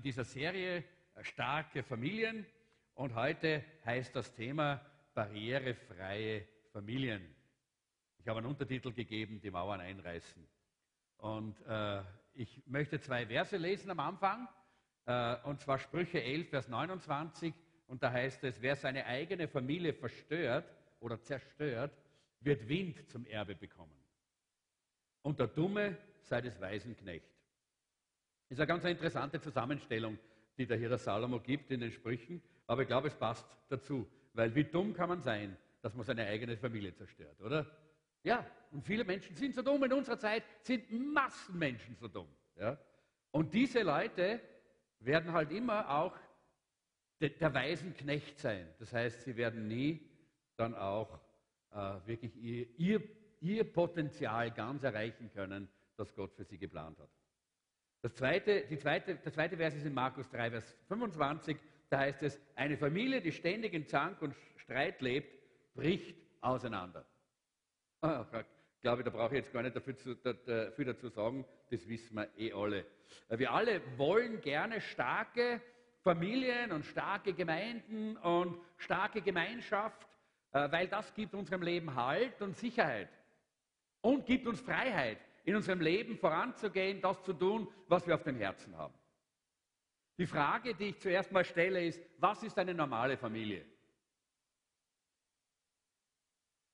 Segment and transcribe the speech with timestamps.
[0.00, 0.82] in dieser Serie
[1.14, 2.46] äh, Starke Familien
[2.94, 4.80] und heute heißt das Thema
[5.12, 7.36] Barrierefreie Familien.
[8.16, 10.48] Ich habe einen Untertitel gegeben, die Mauern einreißen.
[11.18, 12.02] Und äh,
[12.32, 14.48] ich möchte zwei Verse lesen am Anfang,
[15.04, 17.52] äh, und zwar Sprüche 11, Vers 29.
[17.86, 20.64] Und da heißt es, wer seine eigene Familie verstört
[21.00, 21.92] oder zerstört,
[22.40, 24.00] wird Wind zum Erbe bekommen.
[25.20, 27.26] Und der Dumme sei des Weisen Knecht.
[27.26, 27.29] Das
[28.50, 30.18] ist eine ganz interessante Zusammenstellung,
[30.58, 34.64] die der Salomo gibt in den Sprüchen, aber ich glaube, es passt dazu, weil wie
[34.64, 37.66] dumm kann man sein, dass man seine eigene Familie zerstört, oder?
[38.22, 39.82] Ja, und viele Menschen sind so dumm.
[39.84, 42.28] In unserer Zeit sind Massenmenschen so dumm.
[42.56, 42.78] Ja?
[43.30, 44.40] Und diese Leute
[44.98, 46.16] werden halt immer auch
[47.20, 48.68] der, der weisen Knecht sein.
[48.78, 50.06] Das heißt, sie werden nie
[50.56, 51.18] dann auch
[51.72, 53.02] äh, wirklich ihr, ihr,
[53.40, 57.10] ihr Potenzial ganz erreichen können, das Gott für sie geplant hat.
[58.02, 61.56] Das zweite, die zweite, der zweite Vers ist in Markus 3, Vers 25.
[61.90, 65.28] Da heißt es, eine Familie, die ständig in Zank und Streit lebt,
[65.74, 67.04] bricht auseinander.
[68.00, 71.86] Ah, ich glaube, da brauche ich jetzt gar nicht dafür, zu, dafür dazu sagen, das
[71.86, 72.86] wissen wir eh alle.
[73.28, 75.60] Wir alle wollen gerne starke
[76.02, 80.06] Familien und starke Gemeinden und starke Gemeinschaft,
[80.52, 83.10] äh, weil das gibt unserem Leben Halt und Sicherheit
[84.00, 85.18] und gibt uns Freiheit,
[85.50, 88.94] in unserem Leben voranzugehen, das zu tun, was wir auf dem Herzen haben.
[90.16, 93.66] Die Frage, die ich zuerst mal stelle, ist, was ist eine normale Familie?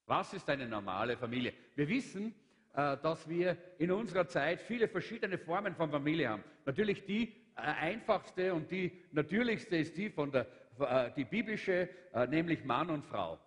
[0.05, 1.55] Was ist eine normale Familie?
[1.75, 2.35] Wir wissen,
[2.75, 6.45] äh, dass wir in unserer Zeit viele verschiedene Formen von Familie haben.
[6.67, 10.47] Natürlich die äh, einfachste und die natürlichste ist die von der
[10.79, 11.89] äh, die biblische,
[12.29, 13.41] nämlich Mann und Frau.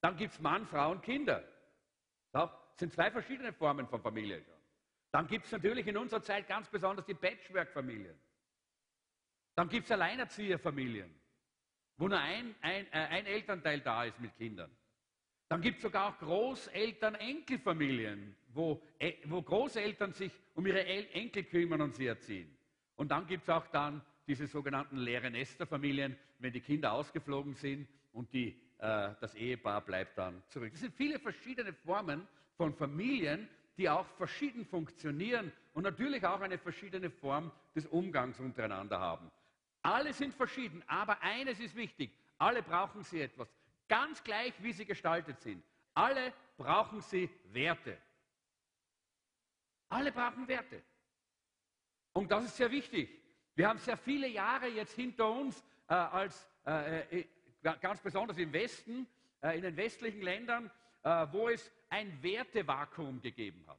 [0.00, 1.44] Dann gibt es Mann, Frau und Kinder.
[2.72, 4.44] Das sind zwei verschiedene Formen von Familie.
[5.10, 8.18] Dann gibt es natürlich in unserer Zeit ganz besonders die Patchwork-Familien.
[9.54, 11.22] Dann gibt es Alleinerzieherfamilien
[12.02, 14.70] wo nur ein, ein, äh, ein Elternteil da ist mit Kindern.
[15.48, 21.44] Dann gibt es sogar auch Großeltern-Enkelfamilien, wo, äh, wo Großeltern sich um ihre El Enkel
[21.44, 22.52] kümmern und sie erziehen.
[22.96, 27.86] Und dann gibt es auch dann diese sogenannten leere Nesterfamilien, wenn die Kinder ausgeflogen sind
[28.12, 30.72] und die, äh, das Ehepaar bleibt dann zurück.
[30.72, 32.26] Das sind viele verschiedene Formen
[32.62, 39.00] von Familien, die auch verschieden funktionieren und natürlich auch eine verschiedene Form des Umgangs untereinander
[39.00, 39.32] haben.
[39.82, 42.12] Alle sind verschieden, aber eines ist wichtig.
[42.38, 43.52] Alle brauchen sie etwas.
[43.88, 45.64] Ganz gleich, wie sie gestaltet sind.
[45.94, 47.98] Alle brauchen sie Werte.
[49.88, 50.80] Alle brauchen Werte.
[52.12, 53.10] Und das ist sehr wichtig.
[53.56, 57.24] Wir haben sehr viele Jahre jetzt hinter uns, äh, als, äh, äh
[57.80, 59.08] ganz besonders im Westen,
[59.40, 60.70] äh, in den westlichen Ländern,
[61.02, 63.78] äh, wo es ein Wertevakuum gegeben hat.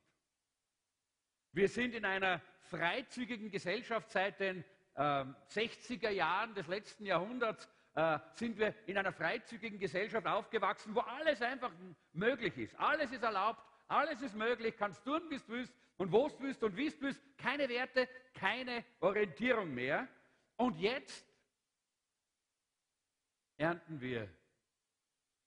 [1.51, 4.63] Wir sind in einer freizügigen Gesellschaft seit den
[4.95, 11.01] 60er ähm, Jahren des letzten Jahrhunderts äh, sind wir in einer freizügigen Gesellschaft aufgewachsen, wo
[11.01, 11.71] alles einfach
[12.13, 12.75] möglich ist.
[12.79, 16.63] Alles ist erlaubt, alles ist möglich, kannst tun, wie du willst und wo du willst
[16.63, 17.21] und wie du willst.
[17.37, 20.07] Keine Werte, keine Orientierung mehr.
[20.55, 21.25] Und jetzt
[23.57, 24.27] ernten wir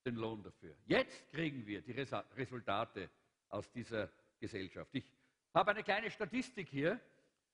[0.06, 0.75] den Lohn dafür.
[0.87, 3.11] Jetzt kriegen wir die Resultate
[3.49, 4.09] aus dieser
[4.41, 4.91] Gesellschaft.
[4.93, 5.05] Ich
[5.53, 7.00] habe eine kleine Statistik hier.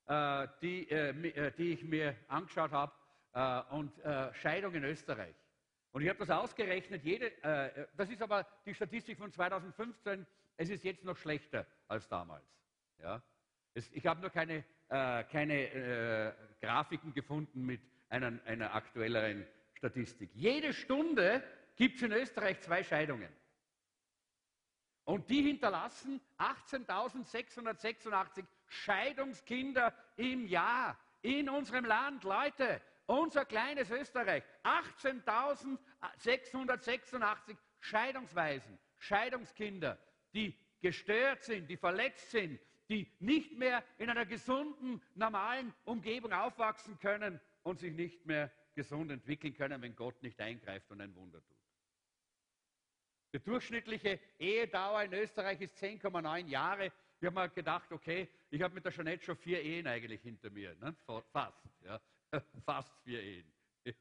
[0.06, 2.92] Äh, die, äh, äh, die ich mir angeschaut habe,
[3.70, 3.90] und
[4.34, 5.34] Scheidung in Österreich.
[5.92, 7.32] Und ich habe das ausgerechnet, jede,
[7.96, 10.26] das ist aber die Statistik von 2015,
[10.58, 12.44] es ist jetzt noch schlechter als damals.
[13.00, 13.22] Ja?
[13.72, 17.80] Ich habe nur keine, keine Grafiken gefunden mit
[18.10, 20.28] einer, einer aktuelleren Statistik.
[20.34, 21.42] Jede Stunde
[21.76, 23.32] gibt es in Österreich zwei Scheidungen.
[25.04, 32.22] Und die hinterlassen 18.686 Scheidungskinder im Jahr in unserem Land.
[32.24, 39.98] Leute, unser kleines Österreich, 18.686 Scheidungsweisen, Scheidungskinder,
[40.34, 46.96] die gestört sind, die verletzt sind, die nicht mehr in einer gesunden, normalen Umgebung aufwachsen
[46.98, 51.42] können und sich nicht mehr gesund entwickeln können, wenn Gott nicht eingreift und ein Wunder
[51.44, 51.61] tut.
[53.32, 56.92] Die durchschnittliche Ehedauer in Österreich ist 10,9 Jahre.
[57.18, 60.50] Ich habe mir gedacht, okay, ich habe mit der Jeanette schon vier Ehen eigentlich hinter
[60.50, 60.74] mir.
[60.74, 60.94] Ne?
[61.32, 62.00] Fast, ja.
[62.64, 63.52] Fast vier Ehen.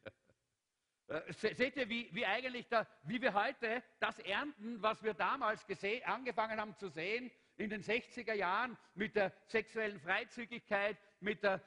[1.07, 5.65] Äh, seht ihr, wie, wie eigentlich da, wie wir heute das ernten, was wir damals
[6.05, 11.61] angefangen haben zu sehen in den 60er Jahren mit der sexuellen Freizügigkeit, mit, der,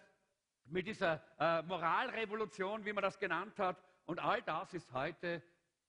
[0.65, 3.77] mit dieser äh, Moralrevolution, wie man das genannt hat.
[4.07, 5.43] Und all das ist heute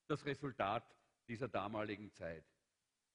[0.07, 0.83] das Resultat
[1.27, 2.45] dieser damaligen Zeit.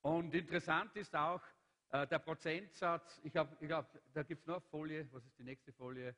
[0.03, 1.43] Und interessant ist auch,
[1.91, 3.59] äh, der Prozentsatz, ich hab,
[4.13, 6.15] da gibt es noch eine Folie, was ist die nächste Folie?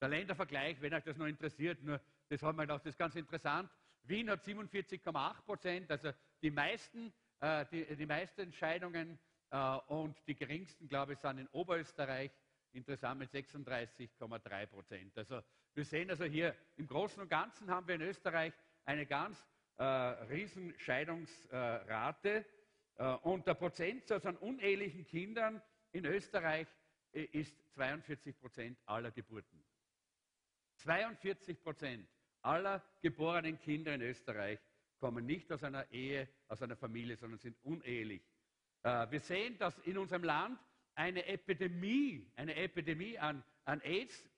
[0.00, 3.14] Der Ländervergleich, wenn euch das noch interessiert, nur das haben wir gedacht, das ist ganz
[3.16, 3.70] interessant.
[4.04, 6.10] Wien hat 47,8 Prozent, also
[6.42, 9.18] die meisten, äh, die, die meisten Entscheidungen
[9.50, 12.30] äh, und die geringsten, glaube ich, sind in Oberösterreich,
[12.72, 15.18] interessant mit 36,3 Prozent.
[15.18, 15.42] Also
[15.74, 18.52] wir sehen also hier im Großen und Ganzen haben wir in Österreich
[18.84, 19.44] eine ganz
[19.80, 22.44] äh, riesen Scheidungsrate
[22.96, 25.62] äh, und der Prozentsatz an unehelichen Kindern
[25.92, 26.68] in Österreich
[27.12, 29.64] äh, ist 42 Prozent aller Geburten.
[30.76, 32.06] 42 Prozent
[32.42, 34.58] aller geborenen Kinder in Österreich
[34.98, 38.22] kommen nicht aus einer Ehe, aus einer Familie, sondern sind unehelich.
[38.82, 40.60] Äh, wir sehen, dass in unserem Land
[40.94, 44.28] eine Epidemie, eine Epidemie an, an AIDS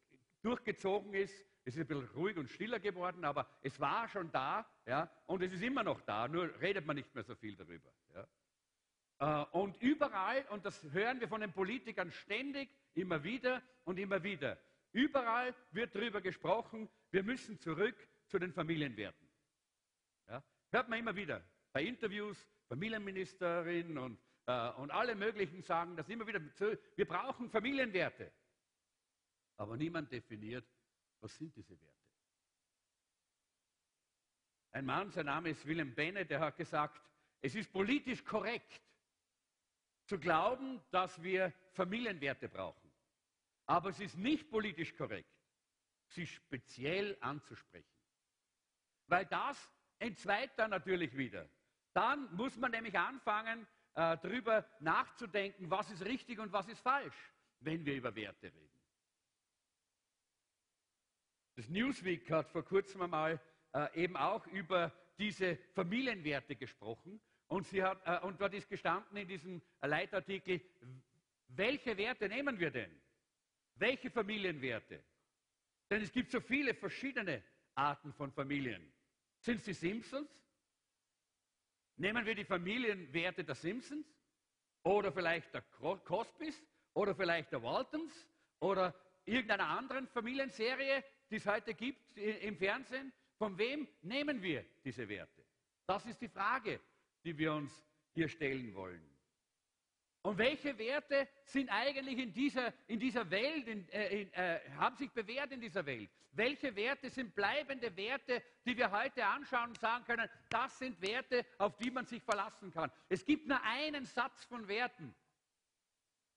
[0.42, 1.34] durchgezogen ist.
[1.64, 5.42] Es ist ein bisschen ruhig und stiller geworden, aber es war schon da ja, und
[5.42, 7.92] es ist immer noch da, nur redet man nicht mehr so viel darüber.
[8.14, 8.26] Ja.
[9.22, 14.22] Äh, und überall, und das hören wir von den Politikern ständig, immer wieder und immer
[14.24, 14.58] wieder,
[14.90, 19.28] überall wird darüber gesprochen, wir müssen zurück zu den Familienwerten.
[20.28, 20.42] Ja.
[20.70, 26.26] Hört man immer wieder bei Interviews, Familienministerin und, äh, und alle möglichen sagen das immer
[26.26, 26.40] wieder,
[26.96, 28.32] wir brauchen Familienwerte.
[29.56, 30.64] Aber niemand definiert,
[31.22, 32.02] was sind diese Werte.
[34.72, 37.00] Ein Mann, sein Name ist Willem Bennett, der hat gesagt,
[37.40, 38.80] es ist politisch korrekt
[40.06, 42.90] zu glauben, dass wir Familienwerte brauchen.
[43.66, 45.32] Aber es ist nicht politisch korrekt,
[46.08, 47.86] sie speziell anzusprechen.
[49.06, 51.48] Weil das entzweit dann natürlich wieder.
[51.92, 57.32] Dann muss man nämlich anfangen, äh, darüber nachzudenken, was ist richtig und was ist falsch,
[57.60, 58.71] wenn wir über Werte reden.
[61.54, 63.40] Das Newsweek hat vor kurzem einmal
[63.72, 67.20] äh, eben auch über diese Familienwerte gesprochen.
[67.48, 70.62] Und, sie hat, äh, und dort ist gestanden in diesem Leitartikel,
[71.48, 72.90] welche Werte nehmen wir denn?
[73.74, 75.04] Welche Familienwerte?
[75.90, 77.42] Denn es gibt so viele verschiedene
[77.74, 78.90] Arten von Familien.
[79.40, 80.30] Sind es die Simpsons?
[81.96, 84.06] Nehmen wir die Familienwerte der Simpsons?
[84.84, 86.62] Oder vielleicht der Cosbys?
[86.94, 88.26] Oder vielleicht der Waltons?
[88.60, 88.94] Oder
[89.24, 93.10] irgendeiner anderen Familienserie, die es heute gibt im Fernsehen?
[93.38, 95.42] Von wem nehmen wir diese Werte?
[95.86, 96.78] Das ist die Frage,
[97.24, 97.72] die wir uns
[98.12, 99.02] hier stellen wollen.
[100.20, 104.94] Und welche Werte sind eigentlich in dieser, in dieser Welt, in, äh, in, äh, haben
[104.94, 106.10] sich bewährt in dieser Welt?
[106.30, 111.44] Welche Werte sind bleibende Werte, die wir heute anschauen und sagen können, das sind Werte,
[111.58, 112.92] auf die man sich verlassen kann?
[113.08, 115.12] Es gibt nur einen Satz von Werten.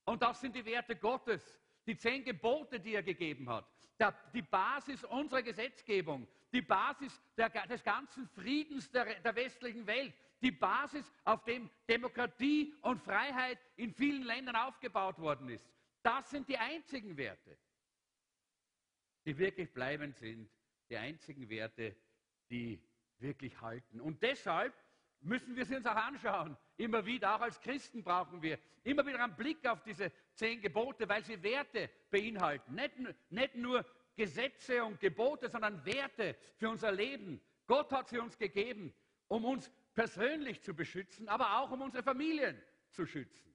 [0.06, 3.66] Und das sind die Werte Gottes, die zehn Gebote, die er gegeben hat.
[4.34, 10.52] Die Basis unserer Gesetzgebung, die Basis der, des ganzen Friedens der, der westlichen Welt, die
[10.52, 15.66] Basis, auf dem Demokratie und Freiheit in vielen Ländern aufgebaut worden ist.
[16.02, 17.58] Das sind die einzigen Werte,
[19.26, 20.50] die wirklich bleibend sind,
[20.90, 21.96] die einzigen Werte,
[22.50, 22.80] die
[23.20, 24.02] wirklich halten.
[24.02, 24.74] Und deshalb
[25.26, 26.56] müssen wir sie uns auch anschauen.
[26.78, 31.10] Immer wieder, auch als Christen brauchen wir immer wieder einen Blick auf diese zehn Gebote,
[31.10, 32.76] weil sie Werte beinhalten.
[32.76, 32.94] Nicht,
[33.30, 37.42] nicht nur Gesetze und Gebote, sondern Werte für unser Leben.
[37.68, 38.94] Gott hat sie uns gegeben,
[39.28, 43.54] um uns persönlich zu beschützen, aber auch um unsere Familien zu schützen.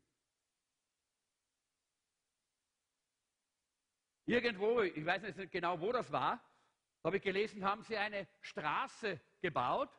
[4.27, 6.45] Irgendwo, ich weiß nicht genau, wo das war,
[7.05, 9.91] habe ich gelesen, haben sie eine Straße gebaut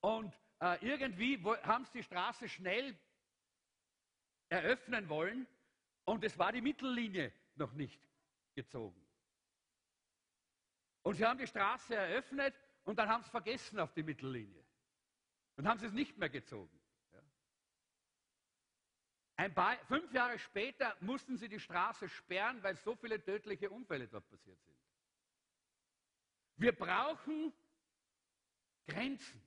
[0.00, 2.96] und äh, irgendwie haben sie die Straße schnell
[4.48, 5.46] eröffnen wollen
[6.04, 8.00] und es war die Mittellinie noch nicht
[8.54, 9.00] gezogen.
[11.02, 14.64] Und sie haben die Straße eröffnet und dann haben sie vergessen auf die Mittellinie.
[15.56, 16.78] Dann haben sie es nicht mehr gezogen.
[19.36, 24.06] Ein paar, fünf Jahre später mussten sie die Straße sperren, weil so viele tödliche Unfälle
[24.06, 24.76] dort passiert sind.
[26.56, 27.50] Wir brauchen
[28.86, 29.42] Grenzen.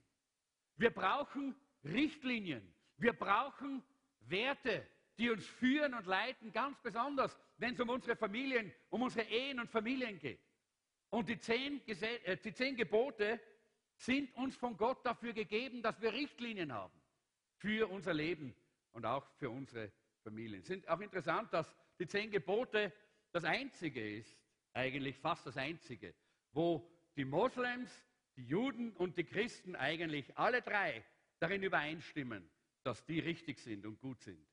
[0.76, 1.54] Wir brauchen
[1.84, 2.74] Richtlinien.
[2.96, 3.82] Wir brauchen
[4.20, 4.86] Werte,
[5.18, 9.60] die uns führen und leiten, ganz besonders, wenn es um unsere Familien, um unsere Ehen
[9.60, 10.40] und Familien geht.
[11.10, 13.40] Und die zehn, äh, die zehn Gebote
[13.96, 17.00] sind uns von Gott dafür gegeben, dass wir Richtlinien haben
[17.56, 18.54] für unser Leben
[18.92, 20.60] und auch für unsere Familien.
[20.60, 22.92] Es ist auch interessant, dass die zehn Gebote
[23.30, 24.36] das einzige ist,
[24.72, 26.14] eigentlich fast das einzige,
[26.52, 27.90] wo die Moslems,
[28.36, 31.04] die Juden und die Christen eigentlich alle drei
[31.38, 32.48] darin übereinstimmen,
[32.82, 34.44] dass die richtig sind und gut sind.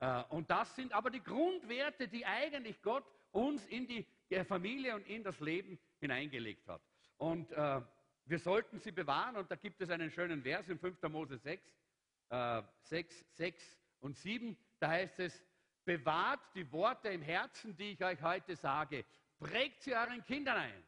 [0.00, 4.06] Äh, und das sind aber die Grundwerte, die eigentlich Gott uns in die
[4.44, 6.82] Familie und in das Leben hineingelegt hat.
[7.18, 7.80] Und äh,
[8.24, 11.02] wir sollten sie bewahren und da gibt es einen schönen Vers in 5.
[11.04, 11.64] Mose 6,
[12.30, 15.42] äh, 6, 6 und 7, da heißt es,
[15.84, 19.04] bewahrt die Worte im Herzen, die ich euch heute sage.
[19.38, 20.82] Prägt sie euren Kindern ein.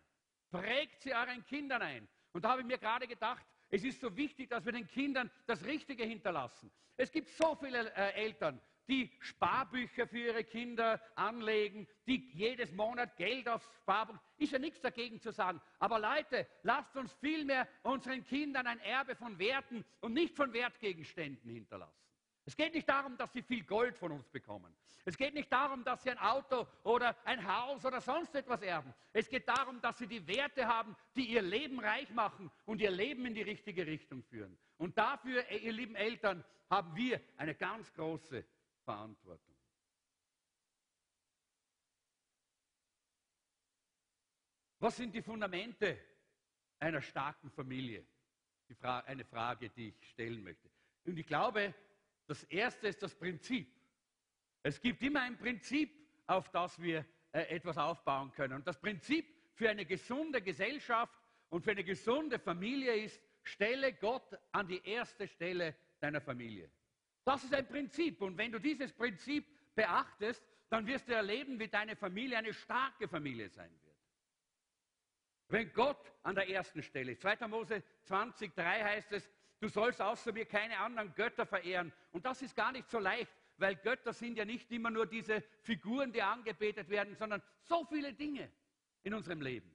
[0.50, 2.08] Prägt sie euren Kindern ein.
[2.32, 5.30] Und da habe ich mir gerade gedacht, es ist so wichtig, dass wir den Kindern
[5.46, 6.70] das Richtige hinterlassen.
[6.96, 13.16] Es gibt so viele äh, Eltern, die Sparbücher für ihre Kinder anlegen, die jedes Monat
[13.16, 14.18] Geld aufs Sparbuch.
[14.38, 15.60] Ist ja nichts dagegen zu sagen.
[15.78, 21.50] Aber Leute, lasst uns vielmehr unseren Kindern ein Erbe von Werten und nicht von Wertgegenständen
[21.50, 22.07] hinterlassen.
[22.48, 24.74] Es geht nicht darum, dass sie viel Gold von uns bekommen.
[25.04, 28.94] Es geht nicht darum, dass sie ein Auto oder ein Haus oder sonst etwas erben.
[29.12, 32.90] Es geht darum, dass sie die Werte haben, die ihr Leben reich machen und ihr
[32.90, 34.58] Leben in die richtige Richtung führen.
[34.78, 38.42] Und dafür, ihr lieben Eltern, haben wir eine ganz große
[38.82, 39.54] Verantwortung.
[44.78, 45.98] Was sind die Fundamente
[46.78, 48.06] einer starken Familie?
[48.80, 50.70] Fra eine Frage, die ich stellen möchte.
[51.04, 51.74] Und ich glaube,
[52.28, 53.74] das erste ist das Prinzip.
[54.62, 55.90] Es gibt immer ein Prinzip,
[56.26, 58.54] auf das wir äh, etwas aufbauen können.
[58.54, 61.18] Und das Prinzip für eine gesunde Gesellschaft
[61.48, 66.70] und für eine gesunde Familie ist, stelle Gott an die erste Stelle deiner Familie.
[67.24, 68.20] Das ist ein Prinzip.
[68.20, 73.08] Und wenn du dieses Prinzip beachtest, dann wirst du erleben, wie deine Familie eine starke
[73.08, 73.96] Familie sein wird.
[75.48, 77.22] Wenn Gott an der ersten Stelle ist.
[77.22, 77.48] 2.
[77.48, 81.92] Mose 20, 3 heißt es, du sollst außer mir keine anderen Götter verehren.
[82.12, 85.42] Und das ist gar nicht so leicht, weil Götter sind ja nicht immer nur diese
[85.62, 88.50] Figuren, die angebetet werden, sondern so viele Dinge
[89.02, 89.74] in unserem Leben,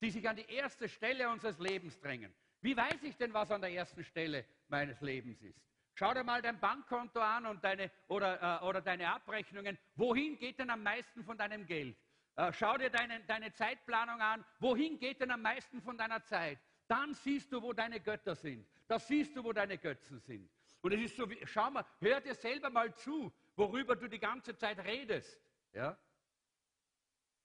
[0.00, 2.34] die sich an die erste Stelle unseres Lebens drängen.
[2.60, 5.60] Wie weiß ich denn, was an der ersten Stelle meines Lebens ist?
[5.94, 9.78] Schau dir mal dein Bankkonto an und deine, oder, äh, oder deine Abrechnungen.
[9.94, 11.96] Wohin geht denn am meisten von deinem Geld?
[12.36, 14.44] Äh, schau dir deine, deine Zeitplanung an.
[14.58, 16.58] Wohin geht denn am meisten von deiner Zeit?
[16.86, 18.66] Dann siehst du, wo deine Götter sind.
[18.86, 20.50] Da siehst du, wo deine Götzen sind.
[20.82, 24.18] Und es ist so, wie, schau mal, hör dir selber mal zu, worüber du die
[24.18, 25.40] ganze Zeit redest.
[25.72, 25.96] Ja?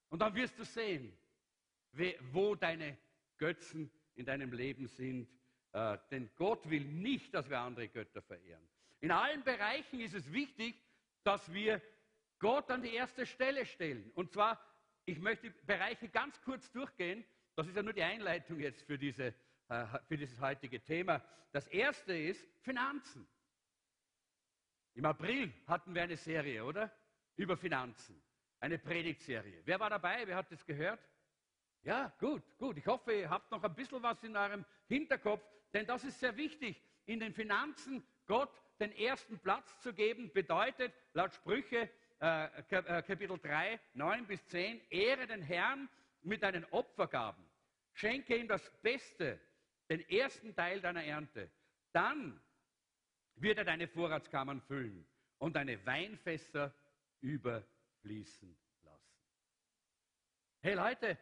[0.09, 1.17] Und dann wirst du sehen,
[2.31, 2.97] wo deine
[3.37, 5.29] Götzen in deinem Leben sind
[5.71, 8.67] äh, denn Gott will nicht, dass wir andere Götter verehren.
[9.01, 10.75] In allen Bereichen ist es wichtig,
[11.23, 11.81] dass wir
[12.39, 14.11] Gott an die erste Stelle stellen.
[14.15, 14.59] Und zwar,
[15.05, 17.23] ich möchte Bereiche ganz kurz durchgehen.
[17.59, 19.35] Das ist ja nur die Einleitung jetzt für, diese,
[19.67, 21.21] äh, für dieses heutige Thema.
[21.51, 23.27] Das erste ist Finanzen.
[24.93, 26.89] Im April hatten wir eine Serie, oder?
[27.35, 28.23] Über Finanzen.
[28.61, 29.61] Eine Predigtserie.
[29.65, 30.25] Wer war dabei?
[30.25, 31.05] Wer hat das gehört?
[31.81, 32.77] Ja, gut, gut.
[32.77, 36.37] Ich hoffe, ihr habt noch ein bisschen was in eurem Hinterkopf, denn das ist sehr
[36.37, 36.81] wichtig.
[37.07, 41.89] In den Finanzen Gott den ersten Platz zu geben, bedeutet laut Sprüche
[42.21, 45.89] äh, äh Kapitel 3, 9 bis 10, ehre den Herrn
[46.21, 47.48] mit deinen Opfergaben.
[47.99, 49.41] Schenke ihm das Beste,
[49.89, 51.51] den ersten Teil deiner Ernte.
[51.91, 52.41] Dann
[53.35, 55.05] wird er deine Vorratskammern füllen
[55.37, 56.73] und deine Weinfässer
[57.19, 59.13] überfließen lassen.
[60.61, 61.17] Hey Leute,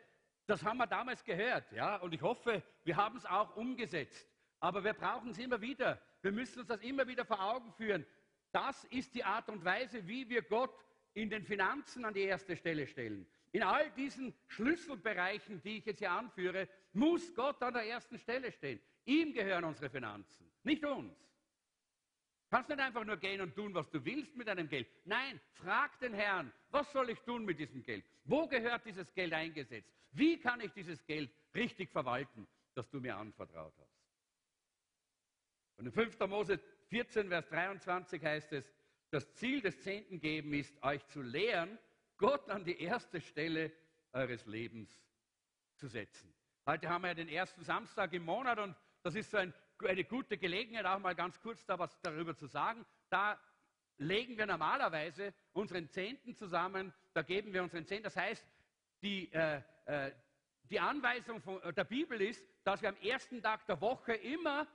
[0.46, 4.30] das haben wir damals gehört, ja, und ich hoffe, wir haben es auch umgesetzt.
[4.60, 6.00] Aber wir brauchen es immer wieder.
[6.22, 8.06] Wir müssen uns das immer wieder vor Augen führen.
[8.52, 12.56] Das ist die Art und Weise, wie wir Gott in den Finanzen an die erste
[12.56, 13.28] Stelle stellen.
[13.52, 18.52] In all diesen Schlüsselbereichen, die ich jetzt hier anführe, muss Gott an der ersten Stelle
[18.52, 18.80] stehen.
[19.06, 21.18] Ihm gehören unsere Finanzen, nicht uns.
[22.50, 24.88] Du kannst nicht einfach nur gehen und tun, was du willst mit deinem Geld.
[25.06, 28.06] Nein, frag den Herrn, was soll ich tun mit diesem Geld?
[28.24, 29.92] Wo gehört dieses Geld eingesetzt?
[30.12, 33.98] Wie kann ich dieses Geld richtig verwalten, das du mir anvertraut hast?
[35.78, 36.20] Und in 5.
[36.22, 38.74] Mose 14, Vers 23 heißt es,
[39.12, 41.78] das Ziel des Zehnten geben ist, euch zu lehren,
[42.18, 43.72] Gott an die erste Stelle
[44.12, 44.90] eures Lebens
[45.76, 46.34] zu setzen.
[46.66, 49.54] Heute haben wir ja den ersten Samstag im Monat und das ist so ein,
[49.86, 52.86] eine gute Gelegenheit, auch mal ganz kurz da was darüber zu sagen.
[53.10, 53.40] Da
[53.98, 58.06] legen wir normalerweise unseren Zehnten zusammen, da geben wir unseren Zehnten.
[58.06, 58.46] Das heißt,
[59.04, 60.12] die, äh, äh,
[60.64, 64.68] die Anweisung von, der Bibel ist, dass wir am ersten Tag der Woche immer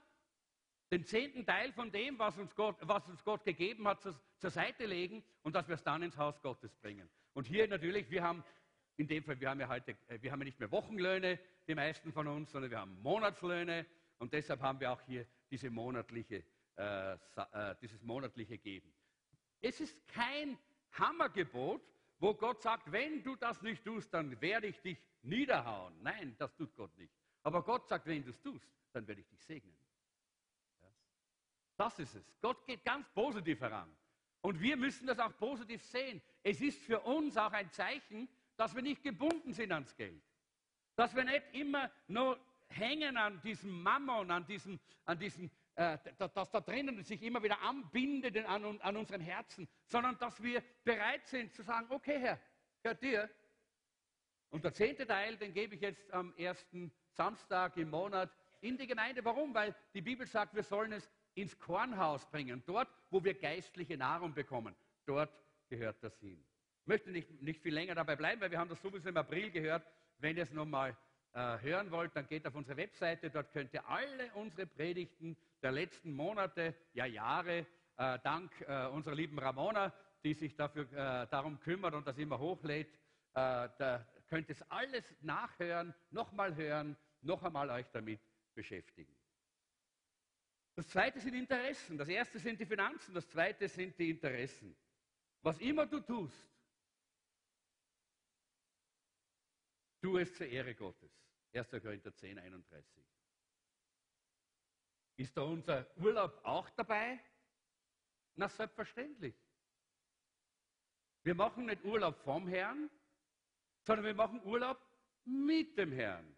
[0.92, 4.50] den zehnten Teil von dem, was uns Gott, was uns Gott gegeben hat, zur, zur
[4.50, 7.10] Seite legen und dass wir es dann ins Haus Gottes bringen.
[7.34, 8.44] Und hier natürlich, wir haben
[8.96, 11.74] in dem Fall, wir haben ja heute, äh, wir haben ja nicht mehr Wochenlöhne, die
[11.74, 13.86] meisten von uns, sondern wir haben Monatslöhne
[14.18, 16.44] und deshalb haben wir auch hier diese monatliche,
[16.76, 17.16] äh, äh,
[17.80, 18.92] dieses monatliche Geben.
[19.60, 20.58] Es ist kein
[20.92, 21.82] Hammergebot,
[22.18, 25.94] wo Gott sagt, wenn du das nicht tust, dann werde ich dich niederhauen.
[26.02, 27.12] Nein, das tut Gott nicht.
[27.42, 29.76] Aber Gott sagt, wenn du es tust, dann werde ich dich segnen.
[31.76, 32.24] Das ist es.
[32.40, 33.92] Gott geht ganz positiv heran.
[34.42, 36.20] Und wir müssen das auch positiv sehen.
[36.42, 40.22] Es ist für uns auch ein Zeichen, dass wir nicht gebunden sind ans Geld.
[40.96, 46.50] Dass wir nicht immer nur hängen an diesem Mammon, an diesem, an diesem äh, dass
[46.50, 51.54] da drinnen sich immer wieder anbindet an, an unserem Herzen, sondern dass wir bereit sind
[51.54, 52.40] zu sagen, okay Herr,
[52.82, 53.30] gehört dir.
[54.50, 58.30] Und der zehnte Teil, den gebe ich jetzt am ersten Samstag im Monat
[58.60, 59.24] in die Gemeinde.
[59.24, 59.54] Warum?
[59.54, 64.34] Weil die Bibel sagt, wir sollen es ins Kornhaus bringen, dort, wo wir geistliche Nahrung
[64.34, 64.74] bekommen.
[65.06, 65.32] Dort
[65.68, 66.44] gehört das hin.
[66.82, 69.50] Ich möchte nicht, nicht viel länger dabei bleiben, weil wir haben das sowieso im April
[69.50, 69.86] gehört.
[70.18, 70.96] Wenn ihr es nochmal
[71.32, 73.30] äh, hören wollt, dann geht auf unsere Webseite.
[73.30, 79.14] Dort könnt ihr alle unsere Predigten der letzten Monate, ja Jahre, äh, dank äh, unserer
[79.14, 79.92] lieben Ramona,
[80.24, 82.92] die sich dafür, äh, darum kümmert und das immer hochlädt,
[83.34, 88.20] äh, da könnt ihr es alles nachhören, nochmal hören, noch einmal euch damit
[88.54, 89.14] beschäftigen.
[90.74, 91.98] Das zweite sind Interessen.
[91.98, 94.74] Das erste sind die Finanzen, das zweite sind die Interessen.
[95.42, 96.48] Was immer du tust,
[100.00, 101.10] tu es zur Ehre Gottes.
[101.52, 101.70] 1.
[101.70, 103.04] Korinther 10, 31.
[105.16, 107.20] Ist da unser Urlaub auch dabei?
[108.34, 109.36] Na, selbstverständlich.
[111.22, 112.90] Wir machen nicht Urlaub vom Herrn,
[113.82, 114.80] sondern wir machen Urlaub
[115.24, 116.36] mit dem Herrn.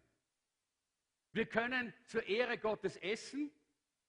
[1.31, 3.51] Wir können zur Ehre Gottes essen,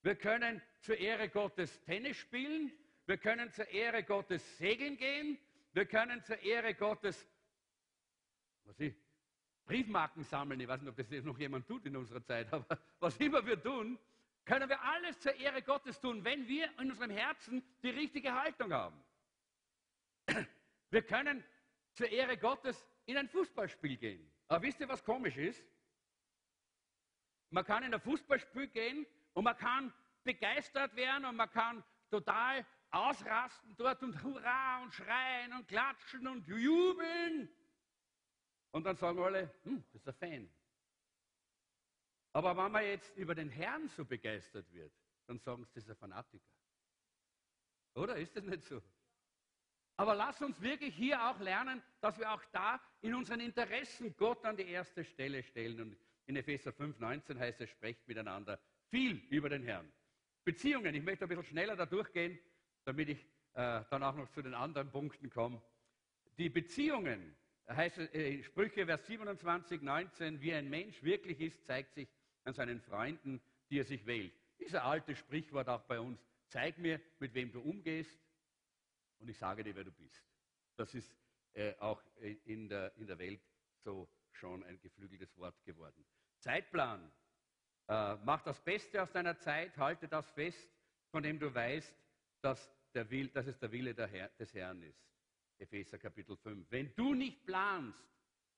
[0.06, 2.72] wir können zur Ehre Gottes Tennis spielen,
[3.06, 5.36] wir können zur Ehre Gottes segeln gehen,
[5.72, 7.28] wir können zur Ehre Gottes
[8.66, 8.94] was ich,
[9.64, 10.60] Briefmarken sammeln.
[10.60, 13.60] Ich weiß nicht, ob das noch jemand tut in unserer Zeit, aber was immer wir
[13.60, 13.98] tun,
[14.44, 18.72] können wir alles zur Ehre Gottes tun, wenn wir in unserem Herzen die richtige Haltung
[18.72, 19.02] haben.
[20.90, 21.42] Wir können
[21.94, 24.30] zur Ehre Gottes in ein Fußballspiel gehen.
[24.46, 25.64] Aber wisst ihr, was komisch ist?
[27.50, 29.04] Man kann in ein Fußballspiel gehen
[29.36, 29.92] und man kann
[30.24, 36.48] begeistert werden und man kann total ausrasten dort und hurra und schreien und klatschen und
[36.48, 37.46] jubeln.
[38.70, 40.50] Und dann sagen alle, hm, das ist ein Fan.
[42.32, 44.92] Aber wenn man jetzt über den Herrn so begeistert wird,
[45.26, 46.54] dann sagen sie, das ist ein Fanatiker.
[47.94, 48.82] Oder ist das nicht so?
[49.98, 54.42] Aber lass uns wirklich hier auch lernen, dass wir auch da in unseren Interessen Gott
[54.46, 55.80] an die erste Stelle stellen.
[55.80, 58.58] Und in Epheser 5, 19 heißt es, sprecht miteinander
[58.90, 59.90] viel über den Herrn.
[60.44, 62.38] Beziehungen, ich möchte ein bisschen schneller da durchgehen,
[62.84, 63.18] damit ich
[63.54, 65.60] äh, dann auch noch zu den anderen Punkten komme.
[66.38, 67.34] Die Beziehungen,
[67.68, 72.08] heißt äh, Sprüche, Vers 27, 19, wie ein Mensch wirklich ist, zeigt sich
[72.44, 74.32] an seinen Freunden, die er sich wählt.
[74.60, 78.20] Dieser alte Sprichwort auch bei uns, zeig mir, mit wem du umgehst
[79.18, 80.22] und ich sage dir, wer du bist.
[80.76, 81.14] Das ist
[81.54, 82.02] äh, auch
[82.44, 83.40] in der, in der Welt
[83.82, 86.04] so schon ein geflügeltes Wort geworden.
[86.38, 87.10] Zeitplan.
[87.88, 90.68] Äh, mach das Beste aus deiner Zeit, halte das fest,
[91.10, 91.94] von dem du weißt,
[92.40, 95.00] dass, der Will, dass es der Wille der Herr, des Herrn ist.
[95.58, 96.66] Epheser Kapitel 5.
[96.70, 98.04] Wenn du nicht planst,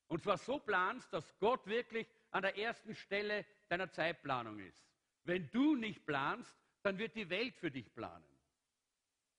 [0.09, 4.83] und zwar so planst, dass Gott wirklich an der ersten Stelle deiner Zeitplanung ist.
[5.25, 8.25] Wenn du nicht planst, dann wird die Welt für dich planen.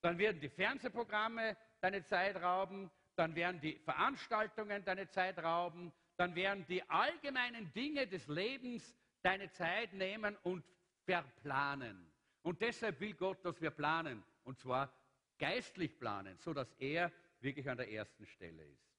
[0.02, 6.36] Dann werden die Fernsehprogramme deine Zeit rauben, dann werden die Veranstaltungen deine Zeit rauben, dann
[6.36, 10.64] werden die allgemeinen Dinge des Lebens deine Zeit nehmen und
[11.06, 12.12] verplanen.
[12.42, 14.94] Und deshalb will Gott, dass wir planen, und zwar
[15.38, 18.90] geistlich planen, so dass er wirklich an der ersten Stelle ist.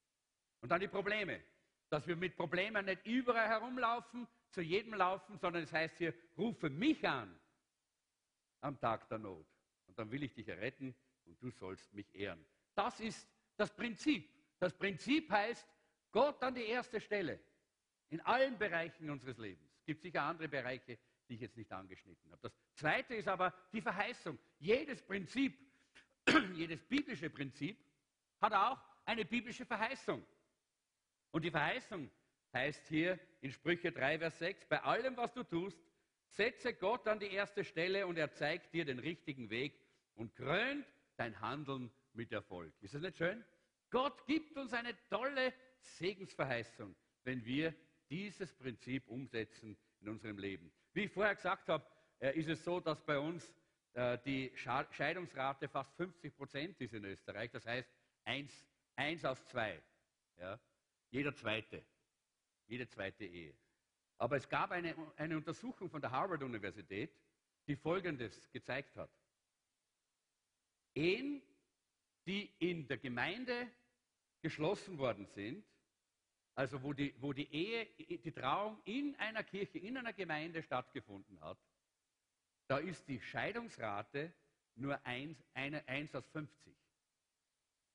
[0.60, 1.40] Und dann die Probleme,
[1.88, 6.70] dass wir mit Problemen nicht überall herumlaufen, zu jedem laufen, sondern es heißt hier, rufe
[6.70, 7.38] mich an
[8.60, 9.46] am Tag der Not.
[9.86, 12.44] Und dann will ich dich erretten und du sollst mich ehren.
[12.74, 14.28] Das ist das Prinzip.
[14.58, 15.66] Das Prinzip heißt,
[16.12, 17.40] Gott an die erste Stelle.
[18.10, 19.69] In allen Bereichen unseres Lebens.
[19.90, 20.98] Es gibt sicher andere Bereiche,
[21.28, 22.42] die ich jetzt nicht angeschnitten habe.
[22.42, 24.38] Das zweite ist aber die Verheißung.
[24.60, 25.58] Jedes Prinzip,
[26.54, 27.76] jedes biblische Prinzip
[28.40, 30.24] hat auch eine biblische Verheißung.
[31.32, 32.08] Und die Verheißung
[32.52, 35.76] heißt hier in Sprüche 3, Vers 6, bei allem, was du tust,
[36.28, 39.76] setze Gott an die erste Stelle und er zeigt dir den richtigen Weg
[40.14, 42.72] und krönt dein Handeln mit Erfolg.
[42.80, 43.44] Ist das nicht schön?
[43.90, 47.74] Gott gibt uns eine tolle Segensverheißung, wenn wir
[48.10, 50.72] dieses Prinzip umsetzen in unserem Leben.
[50.92, 51.86] Wie ich vorher gesagt habe,
[52.18, 53.54] äh, ist es so, dass bei uns
[53.94, 57.50] äh, die Scheidungsrate fast 50 Prozent ist in Österreich.
[57.50, 57.88] Das heißt,
[58.24, 59.80] eins, eins aus zwei.
[60.36, 60.58] Ja?
[61.10, 61.84] Jeder zweite.
[62.66, 63.54] Jede zweite Ehe.
[64.18, 67.10] Aber es gab eine, eine Untersuchung von der Harvard-Universität,
[67.66, 69.10] die Folgendes gezeigt hat.
[70.94, 71.42] Ehen,
[72.26, 73.70] die in der Gemeinde
[74.42, 75.64] geschlossen worden sind,
[76.54, 81.40] also wo die, wo die Ehe, die Trauung in einer Kirche, in einer Gemeinde stattgefunden
[81.40, 81.58] hat,
[82.66, 84.32] da ist die Scheidungsrate
[84.76, 86.76] nur 1, eine, 1 aus 50.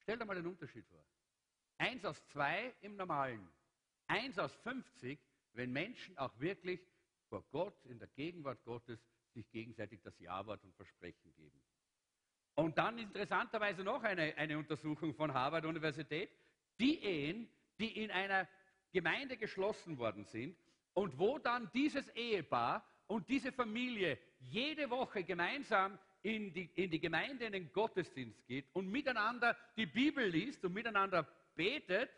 [0.01, 1.03] Stell dir mal den Unterschied vor.
[1.77, 3.47] 1 aus 2 im Normalen.
[4.07, 5.19] 1 aus 50,
[5.53, 6.79] wenn Menschen auch wirklich
[7.29, 8.99] vor Gott, in der Gegenwart Gottes,
[9.33, 11.61] sich gegenseitig das Ja-Wort und Versprechen geben.
[12.55, 16.29] Und dann interessanterweise noch eine, eine Untersuchung von Harvard-Universität.
[16.79, 18.47] Die Ehen, die in einer
[18.91, 20.57] Gemeinde geschlossen worden sind
[20.93, 26.99] und wo dann dieses Ehepaar und diese Familie jede Woche gemeinsam in die, in die
[26.99, 32.09] Gemeinde, in den Gottesdienst geht und miteinander die Bibel liest und miteinander betet,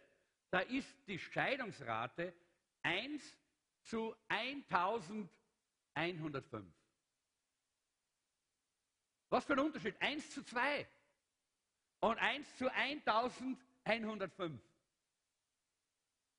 [0.49, 2.33] da ist die Scheidungsrate
[2.83, 3.37] 1
[3.83, 6.73] zu 1105.
[9.29, 9.95] Was für ein Unterschied?
[9.99, 10.87] 1 zu 2
[11.99, 14.61] und 1 zu 1105.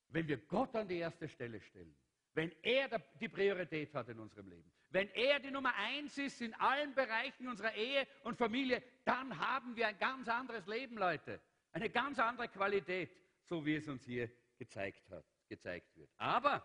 [0.09, 1.94] Wenn wir Gott an die erste Stelle stellen,
[2.35, 2.88] wenn er
[3.21, 7.49] die Priorität hat in unserem Leben, wenn er die Nummer eins ist in allen Bereichen
[7.49, 11.40] unserer Ehe und Familie, dann haben wir ein ganz anderes Leben, Leute.
[11.73, 13.11] Eine ganz andere Qualität,
[13.44, 16.11] so wie es uns hier gezeigt, hat, gezeigt wird.
[16.16, 16.64] Aber,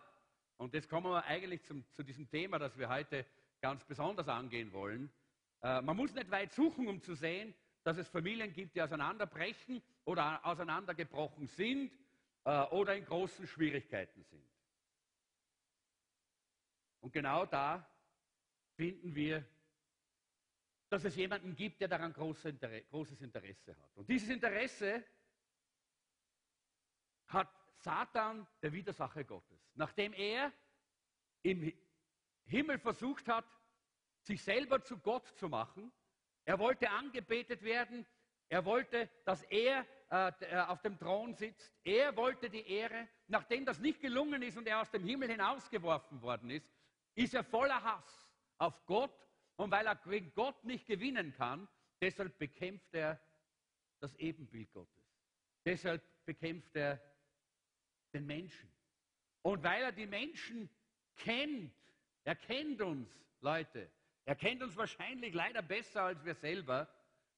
[0.56, 3.26] und jetzt kommen wir eigentlich zum, zu diesem Thema, das wir heute
[3.60, 5.12] ganz besonders angehen wollen,
[5.62, 9.82] äh, man muss nicht weit suchen, um zu sehen, dass es Familien gibt, die auseinanderbrechen
[10.04, 11.92] oder auseinandergebrochen sind
[12.44, 14.48] äh, oder in großen Schwierigkeiten sind.
[17.00, 17.86] Und genau da
[18.76, 19.46] finden wir,
[20.88, 23.96] dass es jemanden gibt, der daran großes Interesse hat.
[23.96, 25.04] Und dieses Interesse
[27.28, 29.70] hat Satan, der Widersacher Gottes.
[29.74, 30.52] Nachdem er
[31.42, 31.72] im
[32.46, 33.46] Himmel versucht hat,
[34.22, 35.92] sich selber zu Gott zu machen.
[36.44, 38.06] Er wollte angebetet werden.
[38.48, 41.72] Er wollte, dass er äh, äh, auf dem Thron sitzt.
[41.82, 43.08] Er wollte die Ehre.
[43.26, 46.68] Nachdem das nicht gelungen ist und er aus dem Himmel hinausgeworfen worden ist,
[47.14, 49.14] ist er voller Hass auf Gott.
[49.56, 51.68] Und weil er gegen Gott nicht gewinnen kann,
[52.00, 53.20] deshalb bekämpft er
[54.00, 55.04] das Ebenbild Gottes.
[55.64, 57.00] Deshalb bekämpft er
[58.12, 58.70] den Menschen.
[59.42, 60.68] Und weil er die Menschen
[61.16, 61.74] kennt,
[62.24, 63.08] er kennt uns,
[63.40, 63.90] Leute,
[64.24, 66.88] er kennt uns wahrscheinlich leider besser als wir selber.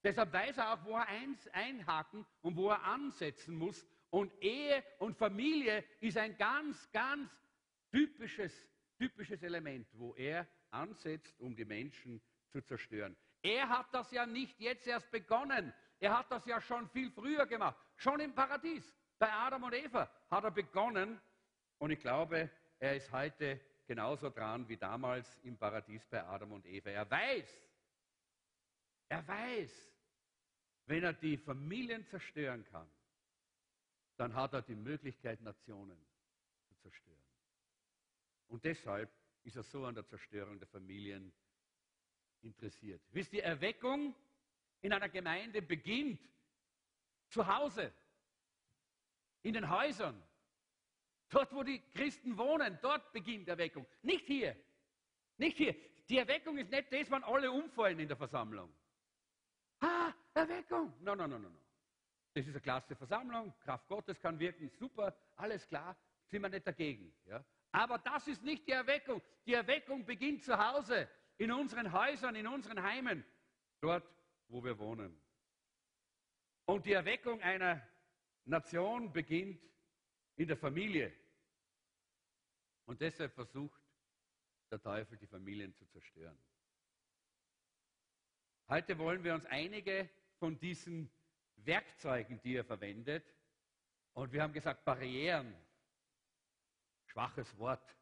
[0.02, 3.86] Deshalb weiß er auch, wo er eins einhaken und wo er ansetzen muss.
[4.10, 7.30] Und Ehe und Familie ist ein ganz, ganz
[7.90, 8.52] typisches,
[8.98, 13.16] typisches Element, wo er ansetzt, um die Menschen zu zerstören.
[13.42, 15.72] Er hat das ja nicht jetzt erst begonnen.
[15.98, 17.76] Er hat das ja schon viel früher gemacht.
[17.96, 18.92] Schon im Paradies.
[19.18, 21.20] Bei Adam und Eva hat er begonnen.
[21.78, 26.66] Und ich glaube, er ist heute genauso dran wie damals im Paradies bei Adam und
[26.66, 26.90] Eva.
[26.90, 27.62] Er weiß,
[29.08, 29.92] er weiß,
[30.86, 32.90] wenn er die Familien zerstören kann,
[34.16, 35.98] dann hat er die Möglichkeit, Nationen
[36.68, 37.16] zu zerstören.
[38.48, 41.32] Und deshalb ist er so an der Zerstörung der Familien
[42.42, 43.02] interessiert.
[43.10, 44.14] Wisst ihr, Erweckung
[44.80, 46.20] in einer Gemeinde beginnt
[47.28, 47.92] zu Hause,
[49.42, 50.22] in den Häusern,
[51.28, 53.86] Dort, wo die Christen wohnen, dort beginnt Erweckung.
[54.02, 54.56] Nicht hier.
[55.38, 55.74] Nicht hier.
[56.08, 58.72] Die Erweckung ist nicht das, wenn alle umfallen in der Versammlung.
[60.36, 60.92] Erweckung.
[61.00, 61.58] Nein, nein, nein, nein.
[62.34, 65.96] Das ist eine klasse Versammlung, Kraft Gottes kann wirken, super, alles klar,
[66.26, 67.14] sind wir nicht dagegen.
[67.24, 67.42] Ja?
[67.72, 69.22] Aber das ist nicht die Erweckung.
[69.46, 73.24] Die Erweckung beginnt zu Hause, in unseren Häusern, in unseren Heimen,
[73.80, 74.06] dort,
[74.48, 75.18] wo wir wohnen.
[76.66, 77.80] Und die Erweckung einer
[78.44, 79.62] Nation beginnt
[80.36, 81.14] in der Familie.
[82.84, 83.80] Und deshalb versucht
[84.70, 86.38] der Teufel, die Familien zu zerstören.
[88.68, 91.10] Heute wollen wir uns einige von diesen
[91.56, 93.24] Werkzeugen, die er verwendet,
[94.12, 95.54] und wir haben gesagt Barrieren,
[97.04, 97.94] schwaches Wort,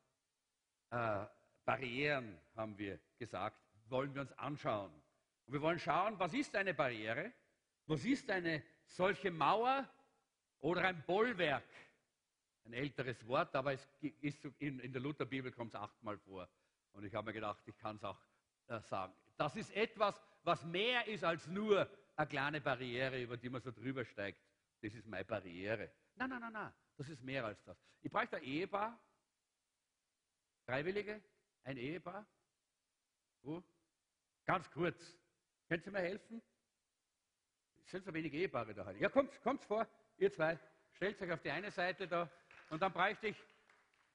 [0.90, 1.26] äh,
[1.64, 4.92] Barrieren haben wir gesagt, wollen wir uns anschauen.
[5.46, 7.32] Und wir wollen schauen, was ist eine Barriere,
[7.86, 9.88] was ist eine solche Mauer
[10.60, 11.68] oder ein Bollwerk,
[12.64, 13.88] ein älteres Wort, aber es
[14.20, 16.48] ist in, in der Lutherbibel kommt es achtmal vor.
[16.92, 18.20] Und ich habe mir gedacht, ich kann es auch
[18.68, 19.12] äh, sagen.
[19.36, 23.70] Das ist etwas, was mehr ist als nur eine kleine Barriere, über die man so
[23.70, 24.40] drüber steigt.
[24.82, 25.90] Das ist meine Barriere.
[26.14, 26.72] Nein, nein, nein, nein.
[26.96, 27.76] Das ist mehr als das.
[28.02, 29.00] Ich brauche ein Ehepaar.
[30.64, 31.22] Freiwillige?
[31.64, 32.26] Ein Ehepaar?
[33.42, 33.62] Wo?
[34.44, 34.96] Ganz kurz.
[35.68, 36.42] Können Sie mir helfen?
[37.84, 38.98] Es sind so wenig Ehepaare da heute.
[39.00, 39.86] Ja, kommt, kommt vor,
[40.18, 40.58] ihr zwei.
[40.92, 42.30] Stellt euch auf die eine Seite da.
[42.70, 43.36] Und dann bräuchte ich,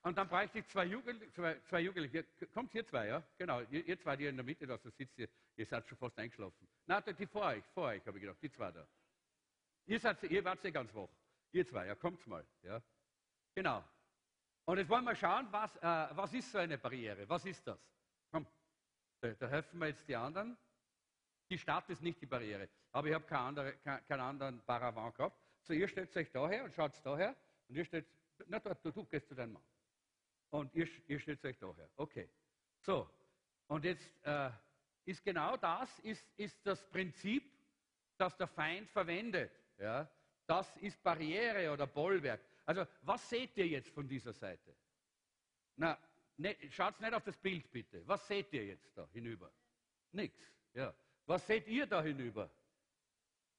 [0.02, 2.24] und dann bräuchte ich zwei, Jugendliche, zwei, zwei Jugendliche.
[2.54, 3.24] Kommt hier zwei, ja?
[3.38, 3.62] Genau.
[3.70, 6.18] Ihr, ihr, zwei, die in der Mitte da so sitzt, ihr, ihr seid schon fast
[6.18, 6.68] eingeschlafen.
[6.86, 8.88] Na, die vor euch, vor euch, habe ich gedacht, die zwei da.
[9.86, 11.10] Ihr, seid, ihr wart sehr ganz wach.
[11.52, 12.46] Ihr zwei, ja, kommt mal.
[12.62, 12.82] Ja?
[13.56, 13.84] Genau.
[14.66, 17.28] Und jetzt wollen wir schauen, was, äh, was ist so eine Barriere?
[17.28, 17.80] Was ist das?
[18.32, 18.46] Komm,
[19.20, 20.56] da, da helfen wir jetzt die anderen.
[21.50, 22.70] Die Stadt ist nicht die Barriere.
[22.92, 25.38] Aber ich habe keinen andere, kein, keinen anderen Paravent gehabt.
[25.64, 27.36] So, ihr stellt euch daher und schaut daher.
[27.68, 28.06] Und ihr stellt
[28.48, 29.64] na, dort, du, du gehst zu deinem Mann.
[30.50, 31.90] Und ihr, ihr stellt euch daher.
[31.96, 32.30] Okay.
[32.82, 33.10] So,
[33.68, 34.50] Und jetzt äh,
[35.06, 37.52] ist genau das ist, ist das Prinzip,
[38.18, 39.52] das der Feind verwendet.
[39.78, 40.10] Ja?
[40.46, 42.42] Das ist Barriere oder Bollwerk.
[42.66, 44.76] Also was seht ihr jetzt von dieser Seite?
[45.76, 45.98] Na,
[46.38, 48.06] ne, schaut nicht auf das Bild bitte.
[48.08, 49.52] Was seht ihr jetzt da hinüber?
[50.12, 50.36] Nix.
[50.74, 50.94] Ja.
[51.26, 52.50] Was seht ihr da hinüber?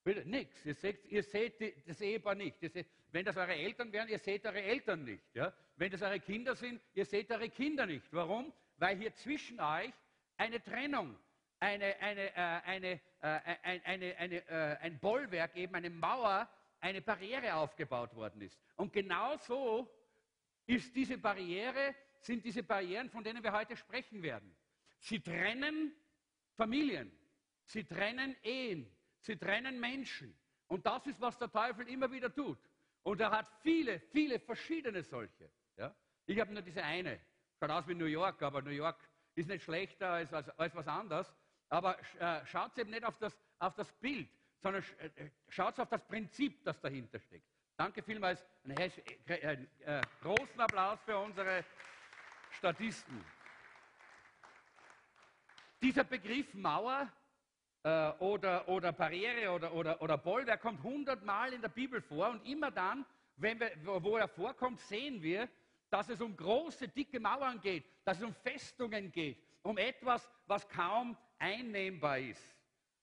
[0.03, 0.65] Bitte, nix.
[0.65, 2.59] Ihr seht, ihr seht das Ehepaar nicht.
[2.59, 5.23] Seht, wenn das eure Eltern wären, ihr seht eure Eltern nicht.
[5.35, 5.53] Ja?
[5.75, 8.11] Wenn das eure Kinder sind, ihr seht eure Kinder nicht.
[8.11, 8.53] Warum?
[8.77, 9.93] Weil hier zwischen euch
[10.37, 11.17] eine Trennung,
[11.59, 13.27] eine, eine, äh, eine, äh,
[13.63, 18.59] ein, eine, eine, äh, ein Bollwerk, eben eine Mauer, eine Barriere aufgebaut worden ist.
[18.75, 19.87] Und genau so
[20.65, 24.55] ist diese Barriere, sind diese Barrieren, von denen wir heute sprechen werden.
[24.99, 25.93] Sie trennen
[26.55, 27.11] Familien,
[27.63, 30.37] sie trennen Ehen, sie trennen Menschen.
[30.67, 32.57] Und das ist, was der Teufel immer wieder tut.
[33.03, 35.49] Und er hat viele, viele verschiedene solche.
[35.77, 35.93] Ja?
[36.25, 37.19] Ich habe nur diese eine.
[37.59, 38.97] Schaut aus wie New York, aber New York
[39.35, 41.33] ist nicht schlechter als, als, als was anderes.
[41.69, 44.29] Aber äh, schaut eben nicht auf das, auf das Bild,
[44.61, 47.47] sondern äh, äh, schaut auf das Prinzip, das dahinter steckt.
[47.77, 48.45] Danke vielmals.
[48.63, 51.63] Einen, einen äh, großen Applaus für unsere
[52.51, 53.23] Statisten.
[55.81, 57.11] Dieser Begriff Mauer
[57.83, 62.45] äh, oder, oder Barriere oder, oder, oder Bollwerk kommt hundertmal in der Bibel vor und
[62.47, 63.05] immer dann,
[63.37, 65.49] wenn wir, wo er vorkommt, sehen wir,
[65.89, 70.67] dass es um große, dicke Mauern geht, dass es um Festungen geht, um etwas, was
[70.69, 72.55] kaum einnehmbar ist.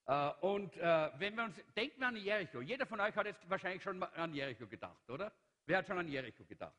[0.07, 2.61] Äh, und äh, wenn wir uns, denken wir an Jericho.
[2.61, 5.33] Jeder von euch hat jetzt wahrscheinlich schon an Jericho gedacht, oder?
[5.67, 6.77] Wer hat schon an Jericho gedacht?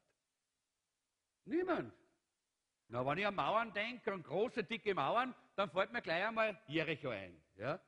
[1.46, 1.94] Niemand.
[2.88, 6.60] Na, wenn ich an Mauern denke und große, dicke Mauern, dann fällt mir gleich einmal
[6.68, 7.40] Jericho ein.
[7.56, 7.80] Ja?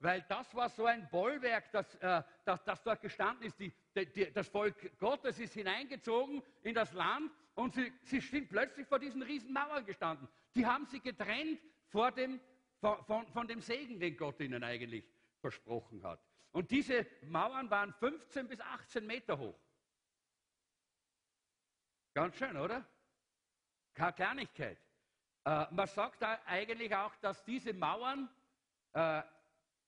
[0.00, 3.58] Weil das war so ein Bollwerk, das, äh, das, das dort gestanden ist.
[3.58, 3.72] Die,
[4.14, 9.00] die, das Volk Gottes ist hineingezogen in das Land und sie, sie sind plötzlich vor
[9.00, 10.28] diesen riesen Mauern gestanden.
[10.54, 12.40] Die haben sie getrennt vor dem,
[12.80, 15.04] von, von, von dem Segen, den Gott ihnen eigentlich
[15.40, 16.20] versprochen hat.
[16.52, 19.58] Und diese Mauern waren 15 bis 18 Meter hoch.
[22.14, 22.86] Ganz schön, oder?
[23.94, 24.78] Keine Kleinigkeit.
[25.44, 28.28] Äh, man sagt da eigentlich auch, dass diese Mauern
[28.92, 29.22] äh,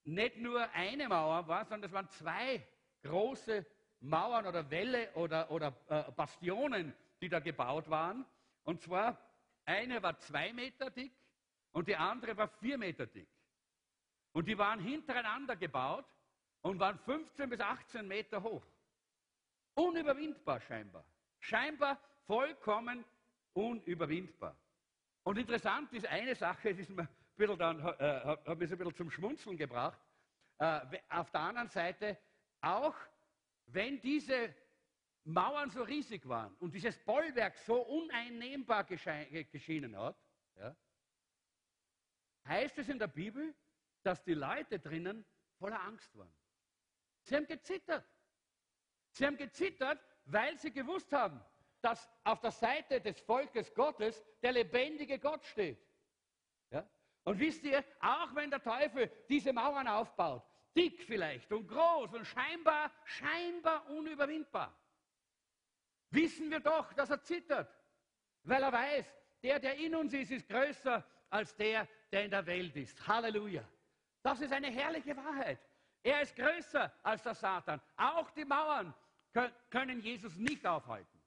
[0.05, 2.67] nicht nur eine Mauer waren, sondern es waren zwei
[3.03, 3.65] große
[4.01, 8.25] Mauern oder Wälle oder, oder äh, Bastionen, die da gebaut waren.
[8.65, 9.19] Und zwar
[9.65, 11.13] eine war zwei Meter dick
[11.73, 13.29] und die andere war vier Meter dick.
[14.33, 16.07] Und die waren hintereinander gebaut
[16.63, 18.63] und waren 15 bis 18 Meter hoch.
[19.75, 21.05] Unüberwindbar scheinbar.
[21.39, 23.05] Scheinbar vollkommen
[23.53, 24.57] unüberwindbar.
[25.23, 27.09] Und interessant ist eine Sache, die ist mir
[27.41, 30.01] bisschen dann, äh, hat, mich ein bisschen zum Schmunzeln gebracht.
[30.59, 32.19] Äh, auf der anderen Seite,
[32.61, 32.95] auch
[33.67, 34.55] wenn diese
[35.25, 40.17] Mauern so riesig waren und dieses Bollwerk so uneinnehmbar geschienen hat,
[40.57, 40.77] ja,
[42.47, 43.55] heißt es in der Bibel,
[44.03, 45.25] dass die Leute drinnen
[45.59, 46.33] voller Angst waren.
[47.23, 48.05] Sie haben gezittert.
[49.13, 51.41] Sie haben gezittert, weil sie gewusst haben,
[51.81, 55.79] dass auf der Seite des Volkes Gottes der lebendige Gott steht.
[57.25, 60.43] Und wisst ihr, auch wenn der Teufel diese Mauern aufbaut,
[60.77, 64.77] dick vielleicht und groß und scheinbar, scheinbar unüberwindbar,
[66.11, 67.69] wissen wir doch, dass er zittert,
[68.43, 69.07] weil er weiß,
[69.43, 73.07] der, der in uns ist, ist größer als der, der in der Welt ist.
[73.07, 73.65] Halleluja.
[74.23, 75.61] Das ist eine herrliche Wahrheit.
[76.03, 77.81] Er ist größer als der Satan.
[77.97, 78.95] Auch die Mauern
[79.71, 81.21] können Jesus nicht aufhalten.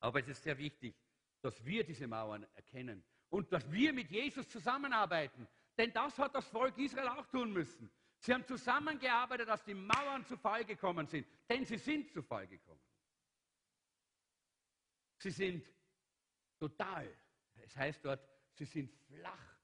[0.00, 0.94] Aber es ist sehr wichtig,
[1.40, 5.46] dass wir diese Mauern erkennen und dass wir mit Jesus zusammenarbeiten.
[5.76, 7.90] Denn das hat das Volk Israel auch tun müssen.
[8.18, 11.26] Sie haben zusammengearbeitet, dass die Mauern zu Fall gekommen sind.
[11.48, 12.80] Denn sie sind zu Fall gekommen.
[15.18, 15.64] Sie sind
[16.58, 17.08] total,
[17.62, 18.20] es heißt dort,
[18.54, 19.58] sie sind flach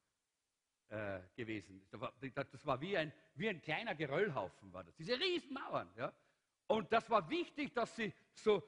[0.89, 1.87] äh, gewesen.
[1.91, 4.95] Das war, das war, wie, ein, wie ein kleiner Geröllhaufen, war das.
[4.97, 5.93] Diese Riesenmauern.
[5.97, 6.13] Ja?
[6.67, 8.63] Und das war wichtig, dass sie so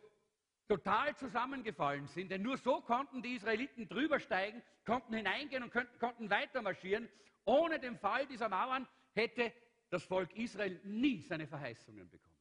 [0.68, 5.98] total zusammengefallen sind, denn nur so konnten die Israeliten drüber steigen, konnten hineingehen und konnten,
[5.98, 7.08] konnten weiter marschieren.
[7.44, 9.52] Ohne den Fall dieser Mauern hätte
[9.90, 12.36] das Volk Israel nie seine Verheißungen bekommen.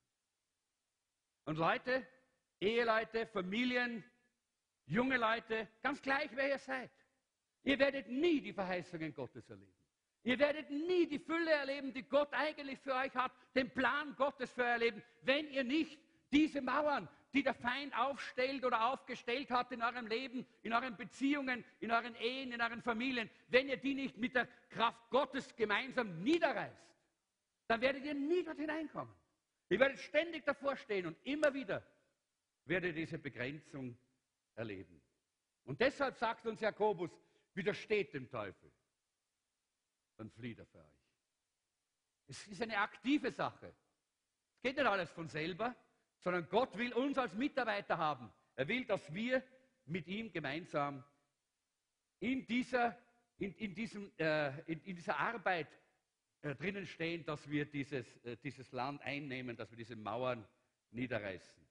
[1.45, 2.05] Und Leute,
[2.59, 4.03] Eheleute, Familien,
[4.85, 6.89] junge Leute, ganz gleich, wer ihr seid,
[7.63, 9.73] ihr werdet nie die Verheißungen Gottes erleben.
[10.23, 14.51] Ihr werdet nie die Fülle erleben, die Gott eigentlich für euch hat, den Plan Gottes
[14.51, 15.99] für euer Leben, wenn ihr nicht
[16.35, 21.63] diese Mauern, die der Feind aufstellt oder aufgestellt hat in eurem Leben, in euren Beziehungen,
[21.79, 26.23] in euren Ehen, in euren Familien, wenn ihr die nicht mit der Kraft Gottes gemeinsam
[26.23, 26.85] niederreißt,
[27.67, 29.13] dann werdet ihr nie dort hineinkommen.
[29.69, 31.85] Ihr werdet ständig davor stehen und immer wieder
[32.65, 33.97] werdet ihr diese Begrenzung
[34.55, 35.01] erleben.
[35.63, 37.11] Und deshalb sagt uns Jakobus,
[37.53, 38.71] widersteht dem Teufel,
[40.17, 41.05] dann flieht er für euch.
[42.27, 43.73] Es ist eine aktive Sache.
[44.55, 45.75] Es geht nicht alles von selber,
[46.25, 48.33] sondern Gott will uns als Mitarbeiter haben.
[48.55, 49.43] Er will, dass wir
[49.85, 51.03] mit ihm gemeinsam
[52.19, 52.97] in dieser,
[53.37, 55.67] in, in diesem, äh, in, in, dieser Arbeit
[56.41, 60.43] äh, drinnen stehen, dass wir dieses, äh, dieses Land einnehmen, dass wir diese Mauern
[60.89, 61.63] niederreißen.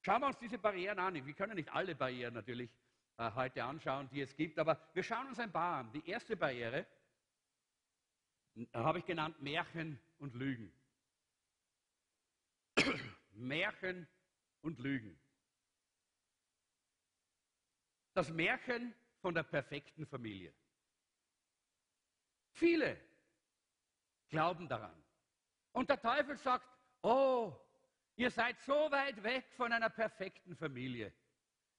[0.00, 1.14] Schauen wir uns diese Barrieren an.
[1.14, 2.76] Wir können nicht alle Barrieren natürlich
[3.16, 5.92] äh, heute anschauen, die es gibt, aber wir schauen uns ein paar an.
[5.92, 6.84] Die erste Barriere
[8.72, 10.72] habe ich genannt Märchen und Lügen.
[13.40, 14.08] Märchen
[14.60, 15.18] und Lügen.
[18.14, 20.54] Das Märchen von der perfekten Familie.
[22.52, 23.00] Viele
[24.28, 25.04] glauben daran.
[25.72, 26.66] Und der Teufel sagt,
[27.02, 27.54] oh,
[28.16, 31.12] ihr seid so weit weg von einer perfekten Familie.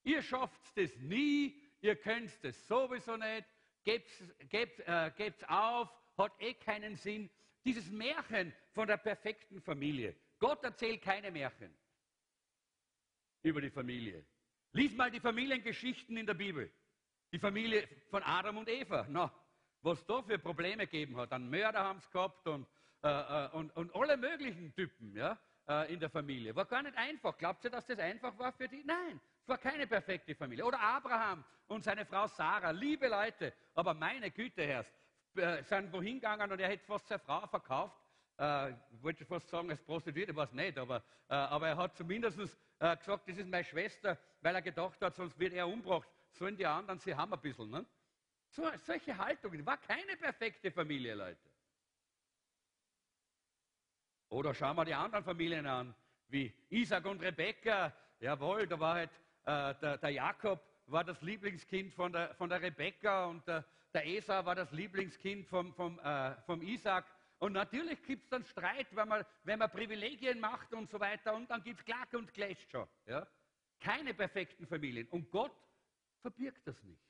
[0.04, 3.46] Ihr schafft es nie, ihr könnt es sowieso nicht,
[3.84, 7.30] gebt's, gebt, äh, gebt's auf, hat eh keinen Sinn.
[7.64, 10.16] Dieses Märchen von der perfekten Familie.
[10.42, 11.72] Gott erzählt keine Märchen
[13.44, 14.26] über die Familie.
[14.74, 16.72] Lies mal die Familiengeschichten in der Bibel.
[17.32, 19.06] Die Familie von Adam und Eva.
[19.08, 19.32] Na,
[19.84, 21.32] was da für Probleme gegeben hat.
[21.32, 22.68] An Mörder haben es gehabt und,
[23.04, 26.56] äh, äh, und, und alle möglichen Typen ja, äh, in der Familie.
[26.56, 27.38] War gar nicht einfach.
[27.38, 28.84] Glaubt ihr, dass das einfach war für die?
[28.84, 30.66] Nein, es war keine perfekte Familie.
[30.66, 32.72] Oder Abraham und seine Frau Sarah.
[32.72, 34.86] Liebe Leute, aber meine Güte, Herr,
[35.36, 38.01] äh, sind wohin gegangen und er hätte fast seine Frau verkauft.
[38.42, 38.74] Äh,
[39.04, 42.40] wollte fast sagen, als Prostituierte war es nicht, aber, äh, aber er hat zumindest
[42.80, 46.10] äh, gesagt, das ist meine Schwester, weil er gedacht hat, sonst wird er umgebracht.
[46.32, 47.70] Sollen die anderen, sie haben ein bisschen.
[47.70, 47.86] Ne?
[48.50, 49.64] So, solche Haltungen.
[49.64, 51.52] War keine perfekte Familie, Leute.
[54.30, 55.94] Oder schauen wir die anderen Familien an,
[56.30, 57.94] wie Isaac und Rebekka.
[58.22, 59.12] Jawohl, da war halt
[59.46, 64.08] äh, der, der, Jakob war das Lieblingskind von der, von der Rebekka und der, der
[64.08, 67.06] Esau war das Lieblingskind vom, vom, äh, vom Isaac.
[67.42, 71.34] Und natürlich gibt es dann Streit, wenn man, wenn man Privilegien macht und so weiter.
[71.34, 72.88] Und dann gibt es Klack und Clash schon.
[73.08, 73.28] Ja?
[73.80, 75.08] Keine perfekten Familien.
[75.08, 75.56] Und Gott
[76.22, 77.02] verbirgt das nicht.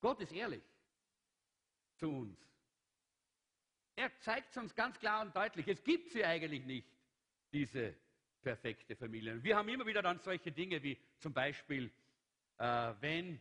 [0.00, 0.62] Gott ist ehrlich
[1.96, 2.38] zu uns.
[3.94, 5.68] Er zeigt es uns ganz klar und deutlich.
[5.68, 6.88] Es gibt sie eigentlich nicht,
[7.52, 7.94] diese
[8.40, 9.42] perfekte Familie.
[9.44, 11.92] Wir haben immer wieder dann solche Dinge wie zum Beispiel,
[12.56, 13.38] äh, wenn,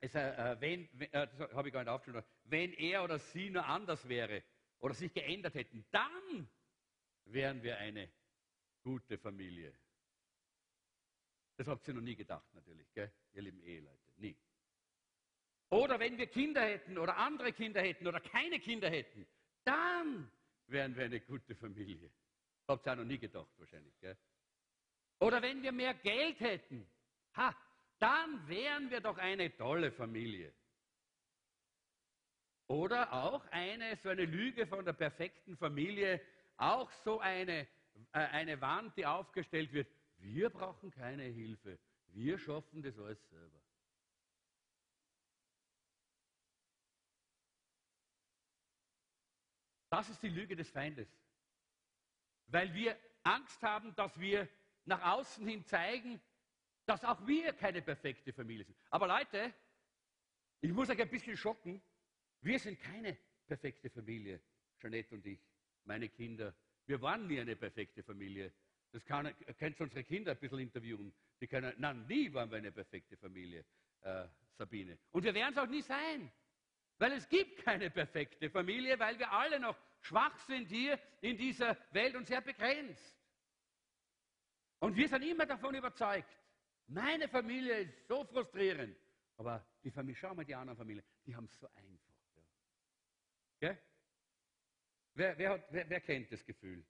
[0.00, 3.64] es, äh, wenn, äh, das habe ich gar nicht aufgeschrieben, wenn er oder sie nur
[3.64, 4.44] anders wäre
[4.78, 6.48] oder sich geändert hätten, dann
[7.24, 8.12] wären wir eine
[8.82, 9.72] gute Familie.
[11.56, 13.10] Das habt ihr noch nie gedacht, natürlich, gell?
[13.32, 14.12] ihr lieben Eheleute.
[14.16, 14.36] Nie.
[15.70, 19.26] Oder wenn wir Kinder hätten oder andere Kinder hätten oder keine Kinder hätten,
[19.64, 20.30] dann
[20.66, 22.10] wären wir eine gute Familie.
[22.68, 23.98] Habt ihr auch noch nie gedacht, wahrscheinlich.
[24.00, 24.16] Gell?
[25.20, 26.86] Oder wenn wir mehr Geld hätten,
[27.34, 27.56] ha,
[27.98, 30.52] dann wären wir doch eine tolle Familie.
[32.72, 36.22] Oder auch eine, so eine Lüge von der perfekten Familie,
[36.56, 37.68] auch so eine,
[38.12, 41.78] äh, eine Wand, die aufgestellt wird, wir brauchen keine Hilfe.
[42.06, 43.60] Wir schaffen das alles selber.
[49.90, 51.14] Das ist die Lüge des Feindes.
[52.46, 54.48] Weil wir Angst haben, dass wir
[54.86, 56.22] nach außen hin zeigen,
[56.86, 58.78] dass auch wir keine perfekte Familie sind.
[58.88, 59.52] Aber Leute,
[60.62, 61.82] ich muss euch ein bisschen schocken.
[62.42, 64.40] Wir sind keine perfekte Familie,
[64.80, 65.40] Jeanette und ich,
[65.84, 66.54] meine Kinder.
[66.86, 68.52] Wir waren nie eine perfekte Familie.
[68.90, 71.12] Das kann, könnt unsere Kinder ein bisschen interviewen.
[71.40, 73.64] Die können, nein, nie waren wir eine perfekte Familie,
[74.02, 74.26] äh,
[74.58, 74.98] Sabine.
[75.12, 76.30] Und wir werden es auch nie sein.
[76.98, 81.76] Weil es gibt keine perfekte Familie, weil wir alle noch schwach sind hier in dieser
[81.92, 83.18] Welt und sehr begrenzt.
[84.80, 86.36] Und wir sind immer davon überzeugt,
[86.88, 88.96] meine Familie ist so frustrierend.
[89.36, 92.11] Aber die Familie, schau mal die anderen Familien, die haben es so einfach.
[95.14, 96.84] Wer, wer, hat, wer, wer kennt das Gefühl?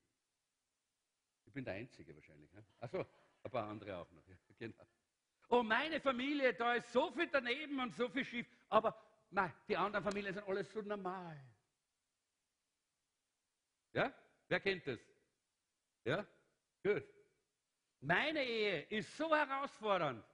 [1.45, 2.51] Ich bin der Einzige wahrscheinlich.
[2.81, 3.05] Achso,
[3.43, 4.27] ein paar andere auch noch.
[4.27, 4.87] Ja, genau.
[5.49, 8.47] Oh, meine Familie, da ist so viel daneben und so viel schief.
[8.69, 8.97] Aber
[9.31, 11.39] nein, die anderen Familien sind alles so normal.
[13.93, 14.15] Ja?
[14.49, 15.01] Wer kennt das?
[16.05, 16.27] Ja?
[16.83, 17.05] Gut.
[18.01, 20.25] Meine Ehe ist so herausfordernd.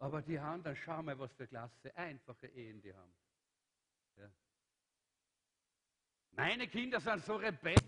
[0.00, 3.14] Aber die anderen, schau mal, was für klasse, einfache Ehen die haben.
[4.16, 4.30] Ja?
[6.38, 7.82] Meine Kinder sind so rebellisch.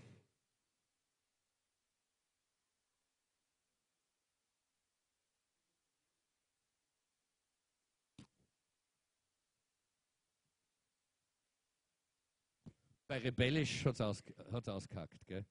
[13.07, 14.21] Bei rebellisch hat es aus,
[14.67, 15.25] ausgehackt.
[15.25, 15.45] Gell?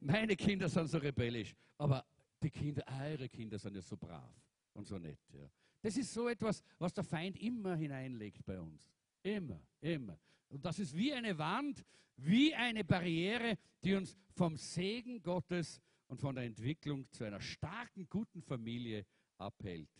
[0.00, 2.02] Meine Kinder sind so rebellisch, aber
[2.42, 4.34] die Kinder, eure Kinder sind ja so brav
[4.72, 5.20] und so nett.
[5.34, 5.50] Ja.
[5.82, 8.90] Das ist so etwas, was der Feind immer hineinlegt bei uns.
[9.22, 10.18] Immer, immer.
[10.48, 11.84] Und das ist wie eine Wand,
[12.16, 18.08] wie eine Barriere, die uns vom Segen Gottes und von der Entwicklung zu einer starken,
[18.08, 19.90] guten Familie abhält.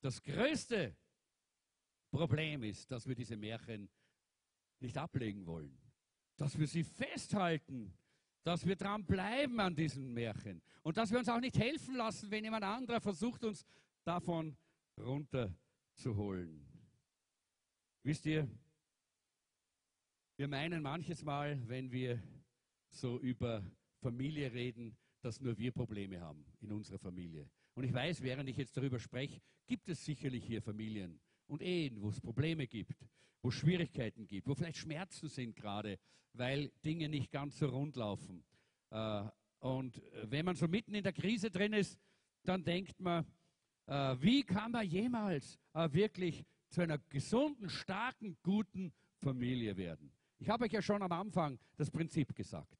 [0.00, 0.96] Das größte
[2.10, 3.88] Problem ist, dass wir diese Märchen
[4.80, 5.76] nicht ablegen wollen,
[6.36, 7.92] dass wir sie festhalten,
[8.44, 12.30] dass wir dran bleiben an diesen Märchen und dass wir uns auch nicht helfen lassen,
[12.30, 13.64] wenn jemand anderer versucht, uns
[14.04, 14.56] davon
[14.98, 16.64] runterzuholen.
[18.02, 18.48] Wisst ihr,
[20.36, 22.22] wir meinen manches Mal, wenn wir
[22.90, 23.64] so über
[24.00, 27.48] Familie reden, dass nur wir Probleme haben in unserer Familie.
[27.74, 32.00] Und ich weiß, während ich jetzt darüber spreche, gibt es sicherlich hier Familien und Ehen,
[32.00, 33.06] wo es Probleme gibt,
[33.42, 35.98] wo es Schwierigkeiten gibt, wo vielleicht Schmerzen sind gerade,
[36.34, 38.44] weil Dinge nicht ganz so rund laufen.
[38.90, 39.24] Äh,
[39.60, 41.98] und wenn man so mitten in der Krise drin ist,
[42.44, 43.26] dann denkt man,
[43.86, 50.15] äh, wie kann man jemals äh, wirklich zu einer gesunden, starken, guten Familie werden?
[50.38, 52.76] Ich habe euch ja schon am Anfang das Prinzip gesagt.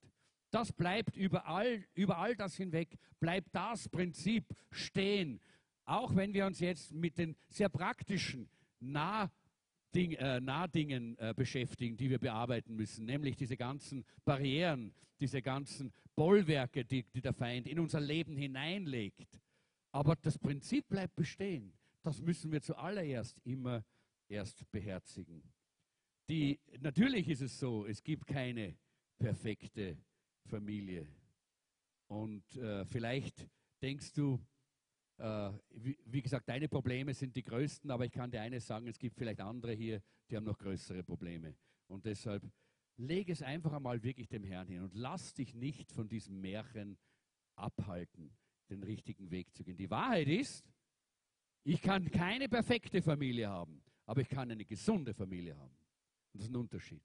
[0.50, 5.40] Das bleibt überall, über all das hinweg, bleibt das Prinzip stehen.
[5.84, 8.48] Auch wenn wir uns jetzt mit den sehr praktischen
[8.80, 15.92] Nahding, äh, Nahdingen äh, beschäftigen, die wir bearbeiten müssen, nämlich diese ganzen Barrieren, diese ganzen
[16.14, 19.40] Bollwerke, die, die der Feind in unser Leben hineinlegt.
[19.92, 21.72] Aber das Prinzip bleibt bestehen.
[22.02, 23.84] Das müssen wir zuallererst immer
[24.28, 25.42] erst beherzigen.
[26.28, 28.76] Die, natürlich ist es so, es gibt keine
[29.18, 29.96] perfekte
[30.46, 31.06] Familie.
[32.08, 33.48] Und äh, vielleicht
[33.80, 34.40] denkst du,
[35.18, 38.86] äh, wie, wie, gesagt, deine Probleme sind die größten, aber ich kann dir eines sagen,
[38.86, 41.56] es gibt vielleicht andere hier, die haben noch größere Probleme.
[41.86, 42.42] Und deshalb
[42.96, 46.98] leg es einfach einmal wirklich dem Herrn hin und lass dich nicht von diesem Märchen
[47.54, 48.36] abhalten,
[48.68, 49.76] den richtigen Weg zu gehen.
[49.76, 50.64] Die Wahrheit ist,
[51.64, 55.76] ich kann keine perfekte Familie haben, aber ich kann eine gesunde Familie haben.
[56.36, 57.02] Das ist ein Unterschied.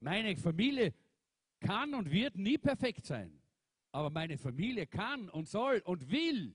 [0.00, 0.94] Meine Familie
[1.60, 3.40] kann und wird nie perfekt sein.
[3.92, 6.54] Aber meine Familie kann und soll und will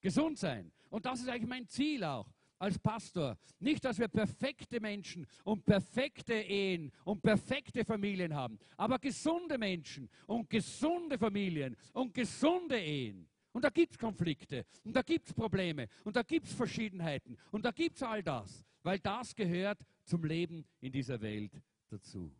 [0.00, 0.72] gesund sein.
[0.90, 2.28] Und das ist eigentlich mein Ziel auch
[2.58, 3.38] als Pastor.
[3.60, 10.08] Nicht, dass wir perfekte Menschen und perfekte Ehen und perfekte Familien haben, aber gesunde Menschen
[10.26, 13.28] und gesunde Familien und gesunde Ehen.
[13.52, 17.36] Und da gibt es Konflikte und da gibt es Probleme und da gibt es Verschiedenheiten
[17.52, 22.34] und da gibt es all das, weil das gehört zum Leben in dieser Welt dazu.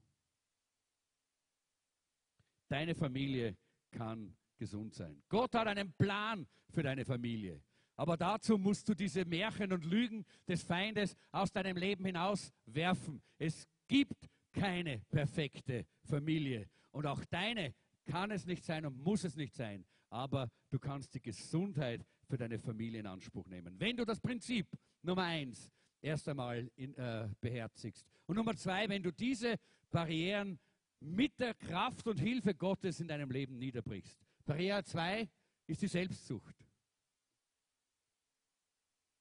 [2.68, 3.56] Deine Familie
[3.90, 5.22] kann gesund sein.
[5.28, 7.62] Gott hat einen Plan für deine Familie.
[7.96, 13.22] Aber dazu musst du diese Märchen und Lügen des Feindes aus deinem Leben hinaus werfen.
[13.38, 16.68] Es gibt keine perfekte Familie.
[16.90, 17.74] Und auch deine
[18.06, 19.84] kann es nicht sein und muss es nicht sein.
[20.10, 23.78] Aber du kannst die Gesundheit für deine Familie in Anspruch nehmen.
[23.78, 24.66] Wenn du das Prinzip
[25.02, 25.70] Nummer eins
[26.04, 28.06] erst einmal in, äh, beherzigst.
[28.26, 29.56] Und Nummer zwei, wenn du diese
[29.90, 30.58] Barrieren
[31.00, 34.18] mit der Kraft und Hilfe Gottes in deinem Leben niederbrichst.
[34.44, 35.28] Barriere 2
[35.66, 36.54] ist die Selbstsucht.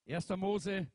[0.08, 0.30] 1.
[0.38, 0.92] Mose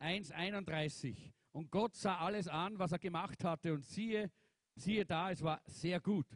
[0.00, 1.16] 1,31.
[1.52, 4.30] Und Gott sah alles an, was er gemacht hatte, und siehe,
[4.74, 6.26] siehe da, es war sehr gut.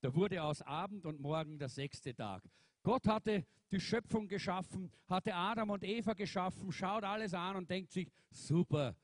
[0.00, 2.42] Da wurde aus Abend und Morgen der sechste Tag.
[2.86, 7.90] Gott hatte die Schöpfung geschaffen, hatte Adam und Eva geschaffen, schaut alles an und denkt
[7.90, 8.94] sich, super,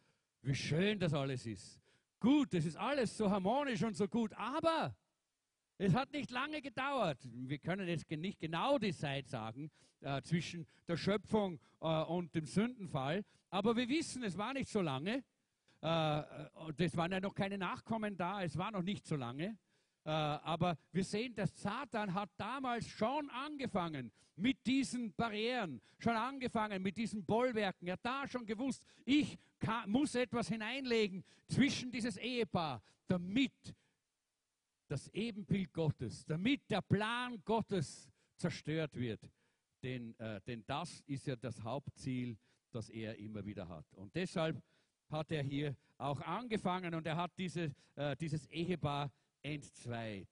[0.43, 1.83] wie schön das alles ist
[2.23, 4.95] gut, es ist alles so harmonisch und so gut, aber
[5.77, 7.19] es hat nicht lange gedauert.
[7.33, 9.71] Wir können jetzt nicht genau die Zeit sagen
[10.01, 14.81] äh, zwischen der Schöpfung äh, und dem Sündenfall, aber wir wissen, es war nicht so
[14.81, 15.25] lange.
[15.81, 16.23] Äh,
[16.79, 19.59] es waren ja noch keine Nachkommen da, es war noch nicht so lange.
[20.05, 26.83] Äh, aber wir sehen, dass Satan hat damals schon angefangen mit diesen Barrieren, schon angefangen
[26.83, 27.87] mit diesen Bollwerken.
[27.87, 33.53] Er hat da schon gewusst, ich kann, muss etwas hineinlegen zwischen dieses Ehepaar, damit
[34.89, 39.21] das Ebenbild Gottes, damit der Plan Gottes zerstört wird.
[39.83, 42.37] Denn, äh, denn das ist ja das Hauptziel,
[42.73, 43.87] das er immer wieder hat.
[43.95, 44.61] Und deshalb
[45.11, 49.11] hat er hier auch angefangen und er hat diese, äh, dieses Ehepaar
[49.43, 50.29] entzweit.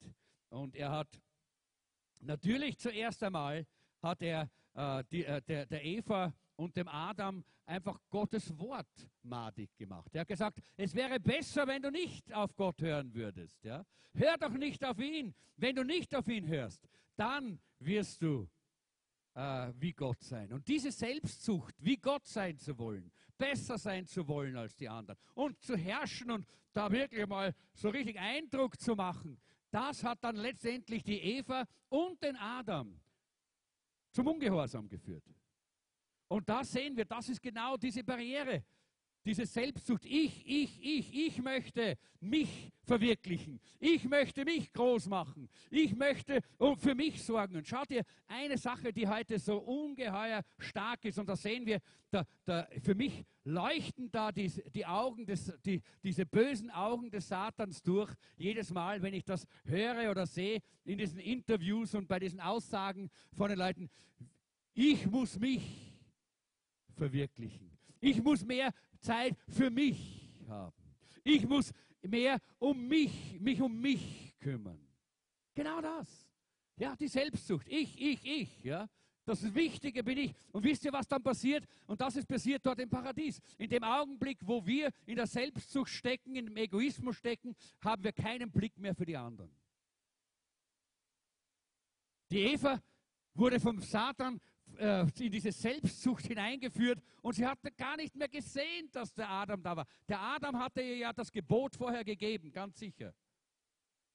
[0.48, 1.20] Und er hat
[2.20, 3.66] natürlich zuerst einmal
[4.02, 9.76] hat er äh, die, äh, der, der Eva und dem Adam einfach Gottes Wort madig
[9.76, 10.14] gemacht.
[10.14, 13.62] Er hat gesagt, es wäre besser, wenn du nicht auf Gott hören würdest.
[13.64, 13.84] Ja?
[14.14, 15.34] Hör doch nicht auf ihn.
[15.56, 18.48] Wenn du nicht auf ihn hörst, dann wirst du
[19.34, 20.52] äh, wie Gott sein.
[20.52, 25.18] Und diese Selbstsucht, wie Gott sein zu wollen, besser sein zu wollen als die anderen
[25.34, 30.36] und zu herrschen und da wirklich mal so richtig Eindruck zu machen, das hat dann
[30.36, 33.00] letztendlich die Eva und den Adam
[34.12, 35.24] zum Ungehorsam geführt.
[36.28, 38.62] Und da sehen wir, das ist genau diese Barriere.
[39.24, 43.60] Diese Selbstsucht, ich, ich, ich, ich möchte mich verwirklichen.
[43.78, 45.48] Ich möchte mich groß machen.
[45.70, 46.40] Ich möchte
[46.78, 47.56] für mich sorgen.
[47.56, 51.80] Und schaut ihr, eine Sache, die heute so ungeheuer stark ist, und da sehen wir,
[52.10, 57.28] da, da, für mich leuchten da die, die Augen, des, die, diese bösen Augen des
[57.28, 62.18] Satans durch, jedes Mal, wenn ich das höre oder sehe in diesen Interviews und bei
[62.18, 63.90] diesen Aussagen von den Leuten.
[64.74, 65.92] Ich muss mich
[66.96, 67.79] verwirklichen.
[68.00, 70.74] Ich muss mehr Zeit für mich haben.
[71.22, 71.72] Ich muss
[72.02, 74.80] mehr um mich, mich um mich kümmern.
[75.54, 76.28] Genau das.
[76.76, 77.66] Ja, die Selbstsucht.
[77.68, 78.64] Ich, ich, ich.
[78.64, 78.88] Ja.
[79.24, 80.34] Das Wichtige bin ich.
[80.50, 81.64] Und wisst ihr, was dann passiert?
[81.86, 83.38] Und das ist passiert dort im Paradies.
[83.58, 88.50] In dem Augenblick, wo wir in der Selbstsucht stecken, dem Egoismus stecken, haben wir keinen
[88.50, 89.54] Blick mehr für die anderen.
[92.30, 92.80] Die Eva
[93.34, 94.40] wurde vom Satan
[94.80, 99.62] äh, in diese Selbstsucht hineingeführt und sie hatte gar nicht mehr gesehen, dass der Adam
[99.62, 99.86] da war.
[100.08, 103.14] Der Adam hatte ihr ja das Gebot vorher gegeben, ganz sicher.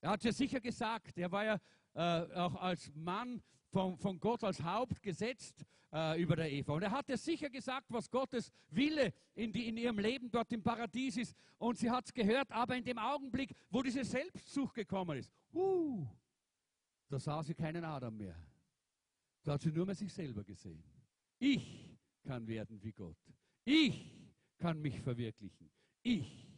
[0.00, 1.58] Er hat ja sicher gesagt, er war ja
[1.94, 6.74] äh, auch als Mann von, von, Gott als Haupt gesetzt äh, über der Eva.
[6.74, 10.52] Und er hat ja sicher gesagt, was Gottes Wille in, die, in ihrem Leben dort
[10.52, 11.36] im Paradies ist.
[11.58, 16.06] Und sie hat es gehört, aber in dem Augenblick, wo diese Selbstsucht gekommen ist, uh,
[17.08, 18.36] da sah sie keinen Adam mehr.
[19.46, 20.82] Da hat sie nur mehr sich selber gesehen.
[21.38, 23.16] Ich kann werden wie Gott.
[23.64, 24.12] Ich
[24.58, 25.70] kann mich verwirklichen.
[26.02, 26.48] Ich.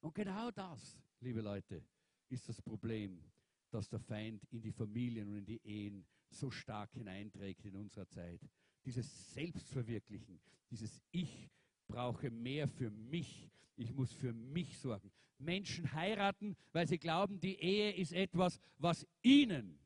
[0.00, 1.82] Und genau das, liebe Leute,
[2.28, 3.24] ist das Problem,
[3.70, 8.06] das der Feind in die Familien und in die Ehen so stark hineinträgt in unserer
[8.06, 8.42] Zeit.
[8.84, 10.38] Dieses Selbstverwirklichen,
[10.70, 11.48] dieses Ich
[11.86, 13.50] brauche mehr für mich.
[13.76, 15.10] Ich muss für mich sorgen.
[15.38, 19.78] Menschen heiraten, weil sie glauben, die Ehe ist etwas, was ihnen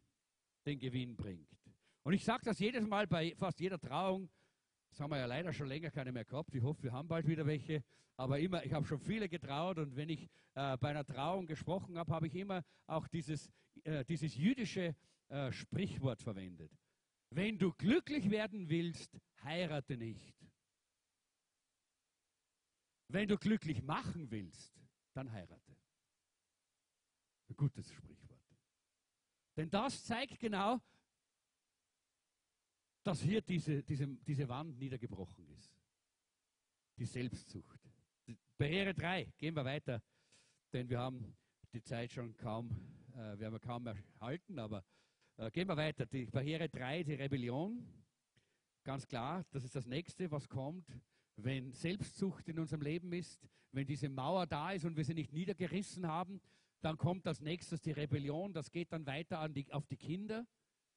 [0.66, 1.59] den Gewinn bringt.
[2.10, 4.28] Und ich sage das jedes Mal bei fast jeder Trauung.
[4.88, 6.52] Das haben wir ja leider schon länger keine mehr gehabt.
[6.52, 7.84] Ich hoffe, wir haben bald wieder welche.
[8.16, 11.96] Aber immer, ich habe schon viele getraut und wenn ich äh, bei einer Trauung gesprochen
[11.96, 13.48] habe, habe ich immer auch dieses,
[13.84, 14.96] äh, dieses jüdische
[15.28, 16.72] äh, Sprichwort verwendet.
[17.30, 20.34] Wenn du glücklich werden willst, heirate nicht.
[23.06, 24.74] Wenn du glücklich machen willst,
[25.14, 25.76] dann heirate.
[27.50, 28.42] Ein gutes Sprichwort.
[29.56, 30.80] Denn das zeigt genau,
[33.02, 35.74] dass hier diese, diese, diese Wand niedergebrochen ist.
[36.98, 37.80] Die Selbstsucht.
[38.58, 40.02] Barriere 3, gehen wir weiter,
[40.72, 41.34] denn wir haben
[41.72, 42.70] die Zeit schon kaum,
[43.12, 44.84] äh, werden wir kaum erhalten, aber
[45.36, 46.04] äh, gehen wir weiter.
[46.06, 47.86] Die Barriere 3, die Rebellion.
[48.84, 50.86] Ganz klar, das ist das nächste, was kommt,
[51.36, 55.32] wenn Selbstsucht in unserem Leben ist, wenn diese Mauer da ist und wir sie nicht
[55.32, 56.40] niedergerissen haben,
[56.80, 60.46] dann kommt als nächstes die Rebellion, das geht dann weiter die, auf die Kinder.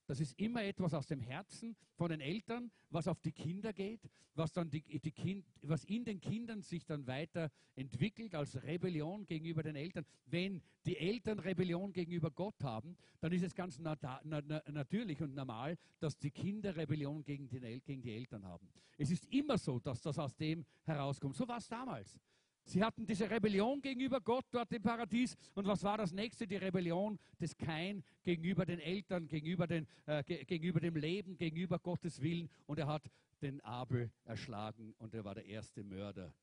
[0.06, 4.01] Das ist immer etwas aus dem Herzen von den Eltern, was auf die Kinder geht,
[4.36, 9.26] was, dann die, die kind, was in den Kindern sich dann weiter entwickelt als Rebellion
[9.26, 10.06] gegenüber den Eltern.
[10.26, 14.41] Wenn die Eltern Rebellion gegenüber Gott haben, dann ist es ganz na, na,
[14.72, 18.68] natürlich und normal, dass die Kinder Rebellion gegen, den, gegen die Eltern haben.
[18.97, 21.36] Es ist immer so, dass das aus dem herauskommt.
[21.36, 22.20] So war es damals.
[22.66, 25.36] Sie hatten diese Rebellion gegenüber Gott dort im Paradies.
[25.53, 26.47] Und was war das nächste?
[26.47, 31.78] Die Rebellion des Kain gegenüber den Eltern, gegenüber, den, äh, ge gegenüber dem Leben, gegenüber
[31.80, 32.49] Gottes Willen.
[32.66, 33.09] Und er hat
[33.41, 36.34] den Abel erschlagen und er war der erste Mörder.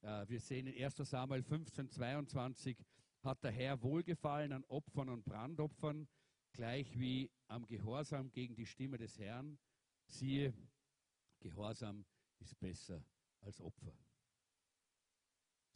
[0.00, 2.78] Äh, wir sehen in 1 Samuel 15, 22
[3.22, 6.08] hat der Herr wohlgefallen an Opfern und Brandopfern,
[6.52, 9.58] gleich wie am Gehorsam gegen die Stimme des Herrn.
[10.06, 10.54] Siehe,
[11.40, 12.06] Gehorsam
[12.38, 13.04] ist besser
[13.40, 13.92] als Opfer.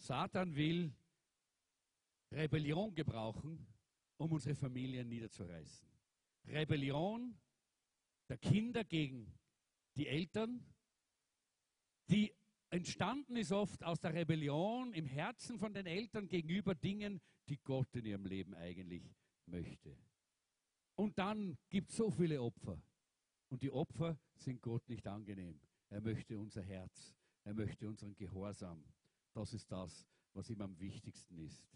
[0.00, 0.92] Satan will
[2.32, 3.66] Rebellion gebrauchen,
[4.16, 5.88] um unsere Familien niederzureißen.
[6.46, 7.38] Rebellion
[8.28, 9.30] der Kinder gegen
[9.96, 10.64] die Eltern,
[12.08, 12.32] die
[12.70, 17.94] entstanden ist oft aus der Rebellion im Herzen von den Eltern gegenüber Dingen, die Gott
[17.96, 19.02] in ihrem Leben eigentlich
[19.46, 19.96] möchte.
[20.94, 22.80] Und dann gibt es so viele Opfer.
[23.48, 25.60] Und die Opfer sind Gott nicht angenehm.
[25.88, 27.14] Er möchte unser Herz.
[27.42, 28.84] Er möchte unseren Gehorsam.
[29.32, 31.66] Das ist das, was ihm am wichtigsten ist.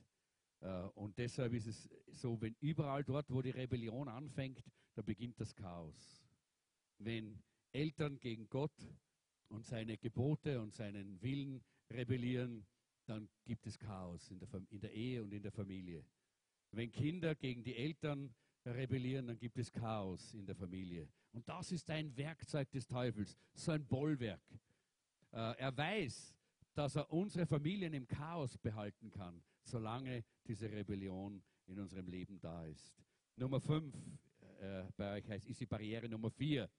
[0.61, 4.63] Äh, und deshalb ist es so, wenn überall dort, wo die Rebellion anfängt,
[4.95, 6.23] da beginnt das Chaos.
[6.99, 7.43] Wenn
[7.73, 8.77] Eltern gegen Gott
[9.49, 12.67] und seine Gebote und seinen Willen rebellieren,
[13.07, 16.05] dann gibt es Chaos in der, in der Ehe und in der Familie.
[16.71, 18.35] Wenn Kinder gegen die Eltern
[18.65, 21.09] rebellieren, dann gibt es Chaos in der Familie.
[21.33, 24.43] Und das ist ein Werkzeug des Teufels, so ein Bollwerk.
[25.33, 26.34] Äh, er weiß,
[26.75, 32.67] dass er unsere Familien im Chaos behalten kann, solange diese Rebellion in unserem Leben da
[32.67, 32.95] ist.
[33.37, 33.97] Nummer fünf
[34.61, 36.71] äh, bei euch heißt, ist die Barriere Nummer vier.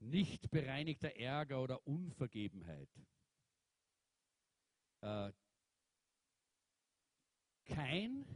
[0.00, 2.90] nicht bereinigter Ärger oder Unvergebenheit.
[5.00, 5.32] Äh,
[7.64, 8.26] Kein,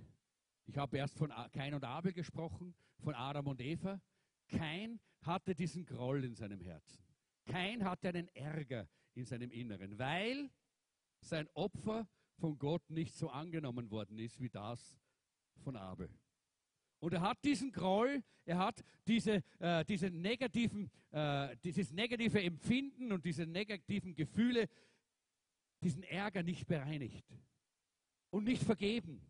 [0.65, 4.01] ich habe erst von Kain und Abel gesprochen, von Adam und Eva.
[4.49, 7.05] Kein hatte diesen Groll in seinem Herzen.
[7.45, 10.51] Kein hatte einen Ärger in seinem Inneren, weil
[11.21, 14.97] sein Opfer von Gott nicht so angenommen worden ist wie das
[15.59, 16.09] von Abel.
[17.01, 23.13] Und er hat diesen Groll, er hat diese, äh, diese negativen, äh, dieses negative Empfinden
[23.13, 24.69] und diese negativen Gefühle,
[25.81, 27.27] diesen Ärger nicht bereinigt
[28.31, 29.21] und nicht vergeben.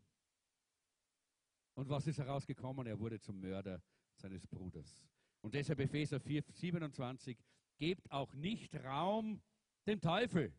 [1.75, 2.87] Und was ist herausgekommen?
[2.87, 3.83] Er wurde zum Mörder
[4.15, 5.05] seines Bruders.
[5.43, 7.39] Und deshalb Epheser 4, 27,
[7.79, 9.41] gebt auch nicht Raum
[9.87, 10.53] dem Teufel.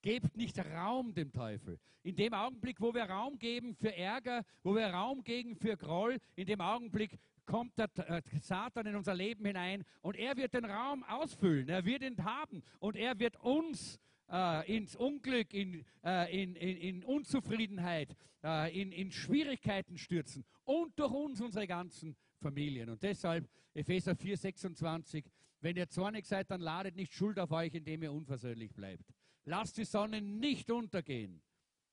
[0.00, 1.78] Gebt nicht Raum dem Teufel.
[2.02, 6.18] In dem Augenblick, wo wir Raum geben für Ärger, wo wir Raum geben für Groll,
[6.36, 10.66] in dem Augenblick kommt der äh, Satan in unser Leben hinein und er wird den
[10.66, 13.98] Raum ausfüllen, er wird ihn haben und er wird uns
[14.30, 20.98] äh, ins Unglück, in, äh, in, in, in Unzufriedenheit, äh, in, in Schwierigkeiten stürzen und
[20.98, 22.90] durch uns unsere ganzen Familien.
[22.90, 25.24] Und deshalb Epheser 4, 26,
[25.60, 29.04] wenn ihr zornig seid, dann ladet nicht Schuld auf euch, indem ihr unversöhnlich bleibt.
[29.48, 31.42] Lasst die Sonne nicht untergehen,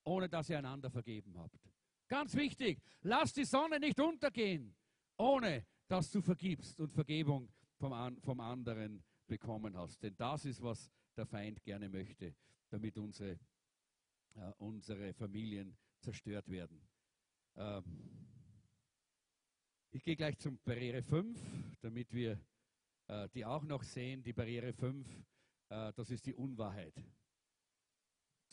[0.04, 1.58] ohne dass ihr einander vergeben habt.
[2.10, 4.76] Ganz wichtig, lasst die Sonne nicht untergehen,
[5.18, 10.04] ohne dass du vergibst und Vergebung vom, vom anderen bekommen hast.
[10.04, 12.36] Denn das ist, was der Feind gerne möchte,
[12.70, 13.40] damit unsere,
[14.34, 16.82] äh, unsere Familien zerstört werden.
[17.56, 17.84] Ähm,
[19.92, 21.40] ich gehe gleich zum Barriere 5,
[21.80, 22.38] damit wir
[23.08, 24.24] äh, die auch noch sehen.
[24.24, 25.08] Die Barriere 5,
[25.70, 27.02] äh, das ist die Unwahrheit.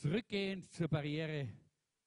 [0.03, 1.49] Zurückgehend zur Barriere,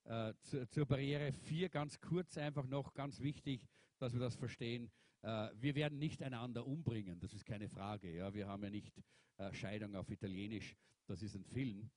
[0.04, 3.66] äh, zu, zur Barriere 4, ganz kurz einfach noch, ganz wichtig,
[4.00, 4.92] dass wir das verstehen.
[5.22, 8.14] Äh, wir werden nicht einander umbringen, das ist keine Frage.
[8.14, 8.34] Ja?
[8.34, 9.02] Wir haben ja nicht
[9.38, 10.76] äh, Scheidung auf Italienisch,
[11.08, 11.90] das ist ein Film,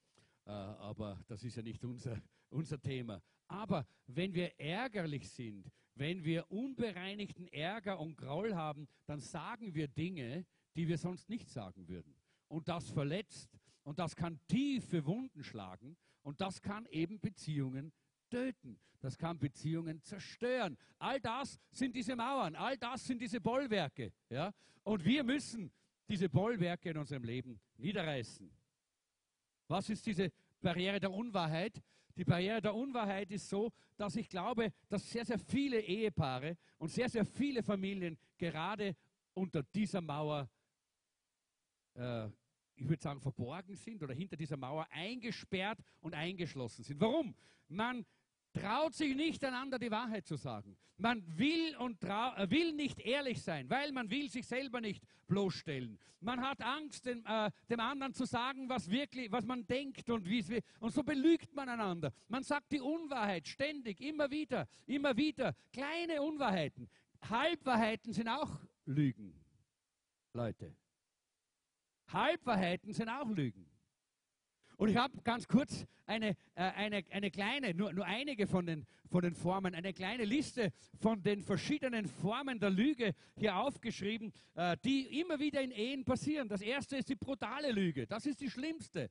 [0.46, 3.20] äh, aber das ist ja nicht unser, unser Thema.
[3.48, 9.88] Aber wenn wir ärgerlich sind, wenn wir unbereinigten Ärger und Groll haben, dann sagen wir
[9.88, 10.46] Dinge,
[10.76, 12.14] die wir sonst nicht sagen würden.
[12.46, 13.57] Und das verletzt
[13.88, 17.90] und das kann tiefe Wunden schlagen und das kann eben Beziehungen
[18.28, 18.78] töten.
[19.00, 20.76] Das kann Beziehungen zerstören.
[20.98, 24.12] All das sind diese Mauern, all das sind diese Bollwerke.
[24.28, 24.52] Ja?
[24.82, 25.72] Und wir müssen
[26.06, 28.50] diese Bollwerke in unserem Leben niederreißen.
[29.68, 31.82] Was ist diese Barriere der Unwahrheit?
[32.14, 36.90] Die Barriere der Unwahrheit ist so, dass ich glaube, dass sehr, sehr viele Ehepaare und
[36.90, 38.94] sehr, sehr viele Familien gerade
[39.32, 40.46] unter dieser Mauer,
[41.94, 42.28] äh,
[42.78, 47.00] ich würde sagen, verborgen sind oder hinter dieser Mauer eingesperrt und eingeschlossen sind.
[47.00, 47.34] Warum?
[47.68, 48.04] Man
[48.52, 50.76] traut sich nicht einander die Wahrheit zu sagen.
[50.96, 55.98] Man will und äh, will nicht ehrlich sein, weil man will sich selber nicht bloßstellen.
[56.20, 60.28] Man hat Angst, dem, äh, dem anderen zu sagen, was wirklich, was man denkt und
[60.28, 60.60] wie.
[60.80, 62.12] Und so belügt man einander.
[62.26, 65.54] Man sagt die Unwahrheit ständig, immer wieder, immer wieder.
[65.72, 66.88] Kleine Unwahrheiten.
[67.28, 69.34] Halbwahrheiten sind auch Lügen,
[70.32, 70.74] Leute.
[72.12, 73.66] Halbwahrheiten sind auch Lügen.
[74.76, 78.86] Und ich habe ganz kurz eine, äh, eine, eine kleine, nur, nur einige von den,
[79.08, 84.76] von den Formen, eine kleine Liste von den verschiedenen Formen der Lüge hier aufgeschrieben, äh,
[84.84, 86.48] die immer wieder in Ehen passieren.
[86.48, 88.06] Das erste ist die brutale Lüge.
[88.06, 89.10] Das ist die schlimmste,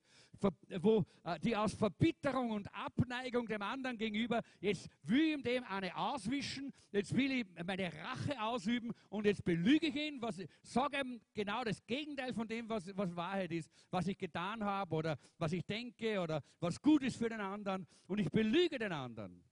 [0.82, 5.64] wo äh, die aus Verbitterung und Abneigung dem anderen gegenüber, jetzt will ich ihm dem
[5.64, 11.00] eine auswischen, jetzt will ich meine Rache ausüben und jetzt belüge ich ihn, was, sage
[11.00, 15.18] ihm genau das Gegenteil von dem, was, was Wahrheit ist, was ich getan habe oder
[15.38, 19.47] was ich denke oder was gut ist für den anderen und ich belüge den anderen.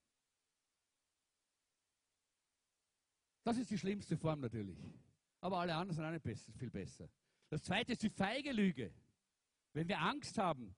[3.46, 4.76] Das ist die schlimmste Form natürlich.
[5.40, 7.08] Aber alle anderen sind auch nicht besser, viel besser.
[7.48, 8.92] Das zweite ist die feige Lüge.
[9.72, 10.74] Wenn wir Angst haben,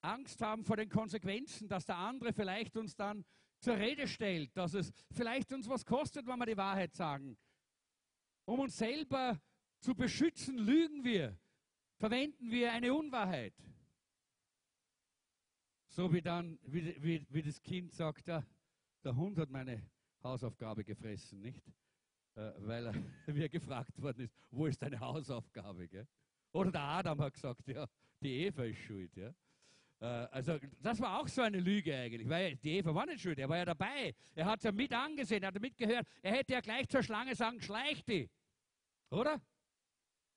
[0.00, 3.24] Angst haben vor den Konsequenzen, dass der andere vielleicht uns dann
[3.60, 7.38] zur Rede stellt, dass es vielleicht uns was kostet, wenn wir die Wahrheit sagen.
[8.46, 9.40] Um uns selber
[9.78, 11.38] zu beschützen, lügen wir,
[11.98, 13.54] verwenden wir eine Unwahrheit.
[15.90, 18.44] So wie dann, wie, wie, wie das Kind sagt, ja,
[19.04, 19.88] der Hund hat meine
[20.26, 21.62] Hausaufgabe gefressen, nicht?
[22.34, 22.92] Äh, weil
[23.26, 25.88] mir gefragt worden ist, wo ist deine Hausaufgabe?
[25.88, 26.06] Gell?
[26.52, 27.86] Oder der Adam hat gesagt, ja,
[28.20, 29.16] die Eva ist schuld.
[29.16, 29.34] Ja?
[30.00, 33.38] Äh, also das war auch so eine Lüge eigentlich, weil die Eva war nicht schuld,
[33.38, 34.14] er war ja dabei.
[34.34, 36.06] Er hat ja mit angesehen, er hat mitgehört.
[36.22, 38.28] Er hätte ja gleich zur Schlange sagen, schleich die.
[39.10, 39.40] Oder?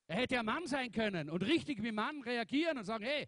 [0.07, 3.27] Er hätte ja Mann sein können und richtig wie Mann reagieren und sagen, hey,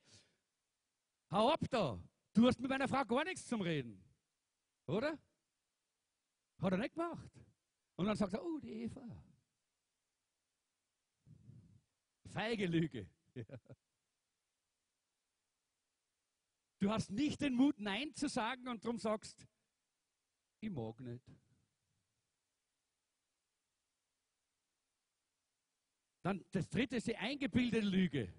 [1.29, 2.01] hau ab da.
[2.33, 4.03] Du hast mit meiner Frau gar nichts zum Reden.
[4.87, 5.17] Oder?
[6.61, 7.29] Hat er nicht gemacht.
[7.95, 9.01] Und dann sagt er, oh, die Eva.
[12.29, 13.09] Feige Lüge.
[16.79, 19.47] Du hast nicht den Mut, Nein zu sagen und darum sagst,
[20.61, 21.23] ich mag nicht.
[26.23, 28.33] Dann das dritte ist die eingebildete Lüge.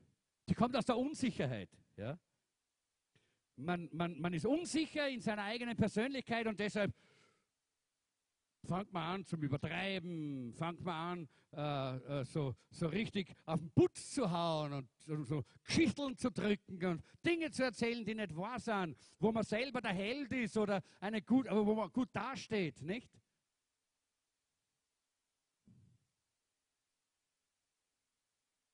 [0.48, 1.70] Die kommt aus der Unsicherheit.
[1.96, 2.18] Ja?
[3.56, 6.92] Man, man, man ist unsicher in seiner eigenen Persönlichkeit und deshalb
[8.64, 13.70] fangt man an zum Übertreiben, fangt man an, äh, äh, so, so richtig auf den
[13.72, 18.36] Putz zu hauen und so, so Geschichteln zu drücken und Dinge zu erzählen, die nicht
[18.36, 22.08] wahr sind, wo man selber der Held ist oder eine gut, aber wo man gut
[22.12, 23.10] dasteht, nicht?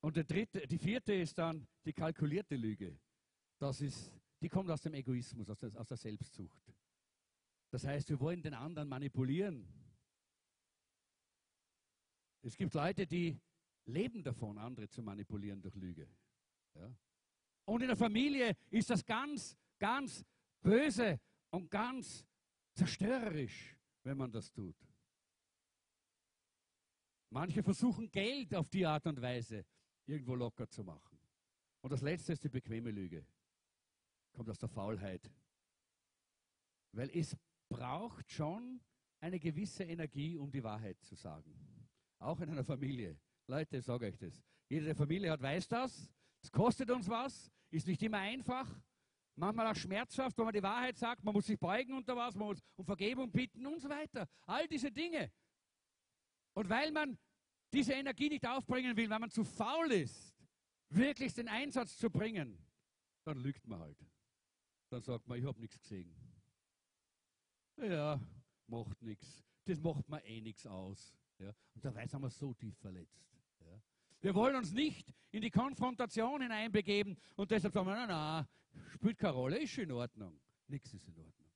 [0.01, 2.99] Und der dritte, die vierte ist dann die kalkulierte Lüge.
[3.59, 6.78] Das ist, die kommt aus dem Egoismus, aus der, aus der Selbstsucht.
[7.71, 9.66] Das heißt, wir wollen den anderen manipulieren.
[12.43, 13.39] Es gibt Leute, die
[13.85, 16.09] leben davon, andere zu manipulieren durch Lüge.
[16.75, 16.95] Ja?
[17.64, 20.25] Und in der Familie ist das ganz, ganz
[20.62, 22.25] böse und ganz
[22.75, 24.77] zerstörerisch, wenn man das tut.
[27.31, 29.66] Manche versuchen Geld auf die Art und Weise
[30.07, 31.19] irgendwo locker zu machen.
[31.83, 33.27] Und das Letzte ist die bequeme Lüge.
[34.33, 35.31] Kommt aus der Faulheit.
[36.93, 37.37] Weil es
[37.69, 38.81] braucht schon
[39.21, 41.55] eine gewisse Energie, um die Wahrheit zu sagen.
[42.19, 43.19] Auch in einer Familie.
[43.47, 44.43] Leute, sage euch das.
[44.69, 46.12] Jede Familie hat, weiß das.
[46.43, 48.69] Es kostet uns was, ist nicht immer einfach.
[49.37, 51.23] Manchmal auch schmerzhaft, wenn man die Wahrheit sagt.
[51.23, 54.29] Man muss sich beugen unter was, man muss um Vergebung bitten und so weiter.
[54.47, 55.31] All diese Dinge.
[56.55, 57.16] Und weil man
[57.73, 60.35] diese Energie nicht aufbringen will, weil man zu faul ist,
[60.91, 62.59] wirklich den Einsatz zu bringen,
[63.25, 63.99] dann lügt man halt.
[64.91, 66.28] Dann sagt man, ich habe nichts gesehen.
[67.83, 68.20] Ja,
[68.66, 69.45] macht nichts.
[69.64, 71.14] Das macht mir eh nichts aus.
[71.39, 71.53] Ja.
[71.74, 73.24] Und dabei sind wir so tief verletzt.
[73.61, 73.81] Ja.
[74.20, 78.49] Wir wollen uns nicht in die Konfrontation hineinbegeben und deshalb sagen wir, na, na,
[78.95, 80.41] spielt keine Rolle, ist schon in Ordnung.
[80.66, 81.51] Nichts ist in Ordnung.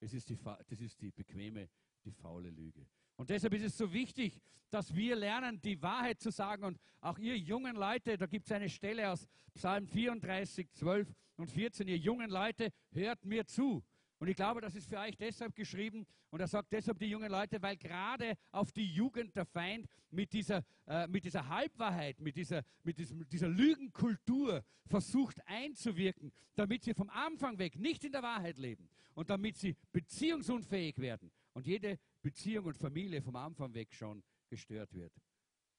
[0.00, 0.38] Es ist die,
[0.68, 1.68] das ist die bequeme,
[2.04, 2.86] die faule Lüge.
[3.16, 4.40] Und deshalb ist es so wichtig,
[4.70, 6.64] dass wir lernen, die Wahrheit zu sagen.
[6.64, 11.50] Und auch ihr jungen Leute, da gibt es eine Stelle aus Psalm 34, 12 und
[11.50, 13.82] 14, ihr jungen Leute, hört mir zu.
[14.24, 16.06] Und ich glaube, das ist für euch deshalb geschrieben.
[16.30, 20.32] Und er sagt deshalb die jungen Leute, weil gerade auf die Jugend der Feind mit
[20.32, 26.94] dieser, äh, mit dieser Halbwahrheit, mit dieser, mit diesem, dieser Lügenkultur versucht einzuwirken, damit sie
[26.94, 31.98] vom Anfang weg nicht in der Wahrheit leben und damit sie beziehungsunfähig werden und jede
[32.22, 35.12] Beziehung und Familie vom Anfang weg schon gestört wird.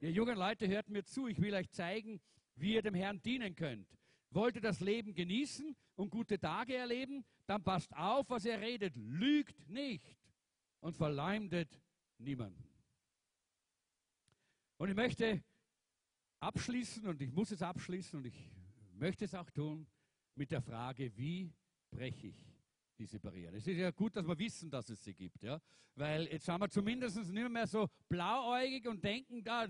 [0.02, 2.22] Ihr jungen Leute, hört mir zu, ich will euch zeigen,
[2.58, 3.88] wie ihr dem Herrn dienen könnt.
[4.32, 8.96] Wollt ihr das Leben genießen und gute Tage erleben, dann passt auf, was ihr redet.
[8.96, 10.18] Lügt nicht
[10.80, 11.82] und verleumdet
[12.18, 12.64] niemanden.
[14.78, 15.44] Und ich möchte
[16.40, 18.52] abschließen und ich muss es abschließen und ich
[18.94, 19.88] möchte es auch tun
[20.36, 21.54] mit der Frage, wie
[21.90, 22.56] breche ich
[22.98, 23.56] diese Barrieren.
[23.56, 25.62] Es ist ja gut, dass wir wissen, dass es sie gibt, ja,
[25.96, 29.68] weil jetzt haben wir zumindest nicht mehr so blauäugig und denken, da,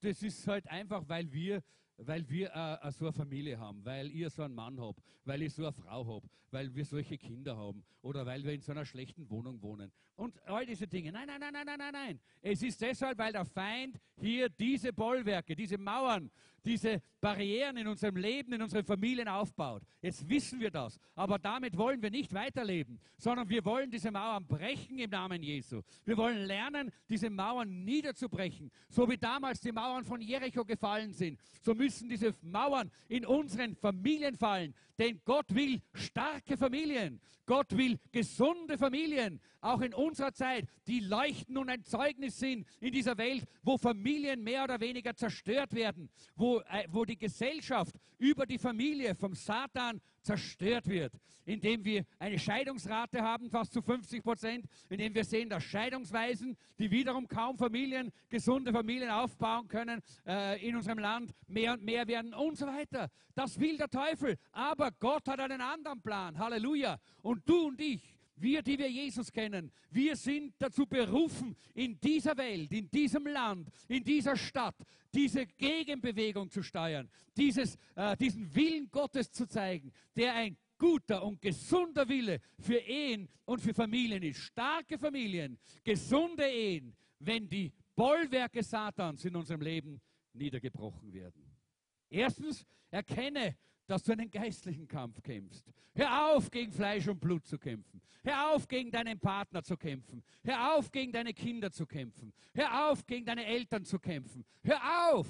[0.00, 1.62] das ist halt einfach, weil wir
[1.98, 5.54] weil wir äh, so eine Familie haben, weil ihr so einen Mann habt, weil ich
[5.54, 8.84] so eine Frau habe, weil wir solche Kinder haben oder weil wir in so einer
[8.84, 11.12] schlechten Wohnung wohnen und all diese Dinge.
[11.12, 12.20] Nein, nein, nein, nein, nein, nein, nein.
[12.40, 16.30] Es ist deshalb, weil der Feind hier diese Bollwerke, diese Mauern,
[16.66, 19.82] diese Barrieren in unserem Leben, in unseren Familien aufbaut.
[20.02, 24.46] Jetzt wissen wir das, aber damit wollen wir nicht weiterleben, sondern wir wollen diese Mauern
[24.46, 25.80] brechen im Namen Jesu.
[26.04, 31.38] Wir wollen lernen, diese Mauern niederzubrechen, so wie damals die Mauern von Jericho gefallen sind.
[31.62, 37.20] So müssen diese Mauern in unseren Familien fallen, denn Gott will starke Familien.
[37.46, 42.92] Gott will gesunde Familien, auch in unserer Zeit, die leuchten und ein Zeugnis sind in
[42.92, 48.46] dieser Welt, wo Familien mehr oder weniger zerstört werden, wo, äh, wo die Gesellschaft über
[48.46, 51.12] die Familie vom Satan zerstört wird,
[51.44, 56.90] indem wir eine Scheidungsrate haben, fast zu 50 Prozent, indem wir sehen, dass Scheidungsweisen, die
[56.90, 62.34] wiederum kaum Familien, gesunde Familien aufbauen können äh, in unserem Land, mehr und mehr werden
[62.34, 63.10] und so weiter.
[63.34, 64.36] Das will der Teufel.
[64.52, 66.38] Aber Gott hat einen anderen Plan.
[66.38, 66.98] Halleluja.
[67.22, 72.36] Und du und ich, wir, die wir Jesus kennen, wir sind dazu berufen, in dieser
[72.36, 74.76] Welt, in diesem Land, in dieser Stadt,
[75.12, 81.40] diese Gegenbewegung zu steuern, dieses, äh, diesen Willen Gottes zu zeigen, der ein guter und
[81.40, 84.40] gesunder Wille für Ehen und für Familien ist.
[84.40, 90.00] Starke Familien, gesunde Ehen, wenn die Bollwerke Satans in unserem Leben
[90.34, 91.50] niedergebrochen werden.
[92.10, 93.56] Erstens, erkenne,
[93.86, 95.64] dass du einen geistlichen Kampf kämpfst.
[95.94, 98.00] Hör auf, gegen Fleisch und Blut zu kämpfen.
[98.24, 100.22] Hör auf, gegen deinen Partner zu kämpfen.
[100.44, 102.32] Hör auf, gegen deine Kinder zu kämpfen.
[102.54, 104.44] Hör auf, gegen deine Eltern zu kämpfen.
[104.62, 105.26] Hör auf!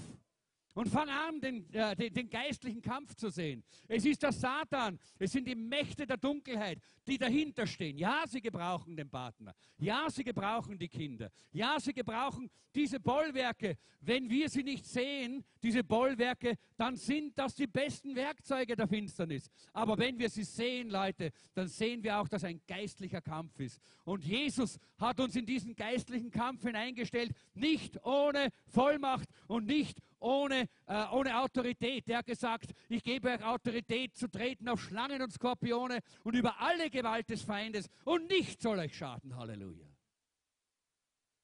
[0.77, 3.65] Und fang an, den, äh, den, den, geistlichen Kampf zu sehen.
[3.89, 7.97] Es ist der Satan, es sind die Mächte der Dunkelheit, die dahinter stehen.
[7.97, 9.55] Ja, sie gebrauchen den Partner.
[9.79, 11.31] Ja, sie gebrauchen die Kinder.
[11.51, 13.79] Ja, sie gebrauchen diese Bollwerke.
[14.03, 19.49] Wenn wir sie nicht sehen, diese Bollwerke, dann sind das die besten Werkzeuge der Finsternis.
[19.73, 23.81] Aber wenn wir sie sehen, Leute, dann sehen wir auch, dass ein geistlicher Kampf ist.
[24.05, 30.69] Und Jesus hat uns in diesen geistlichen Kampf hineingestellt, nicht ohne Vollmacht und nicht ohne,
[30.87, 32.09] äh, ohne Autorität.
[32.09, 36.61] Er hat gesagt, ich gebe euch Autorität zu treten auf Schlangen und Skorpione und über
[36.61, 39.37] alle Gewalt des Feindes und nichts soll euch schaden.
[39.37, 39.87] Halleluja.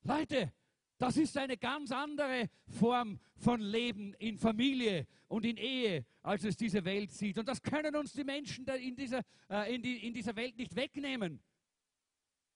[0.03, 0.53] Leute,
[0.99, 6.57] das ist eine ganz andere Form von Leben in Familie und in Ehe, als es
[6.57, 7.39] diese Welt sieht.
[7.39, 10.75] Und das können uns die Menschen in dieser, äh, in, die, in dieser Welt nicht
[10.75, 11.41] wegnehmen.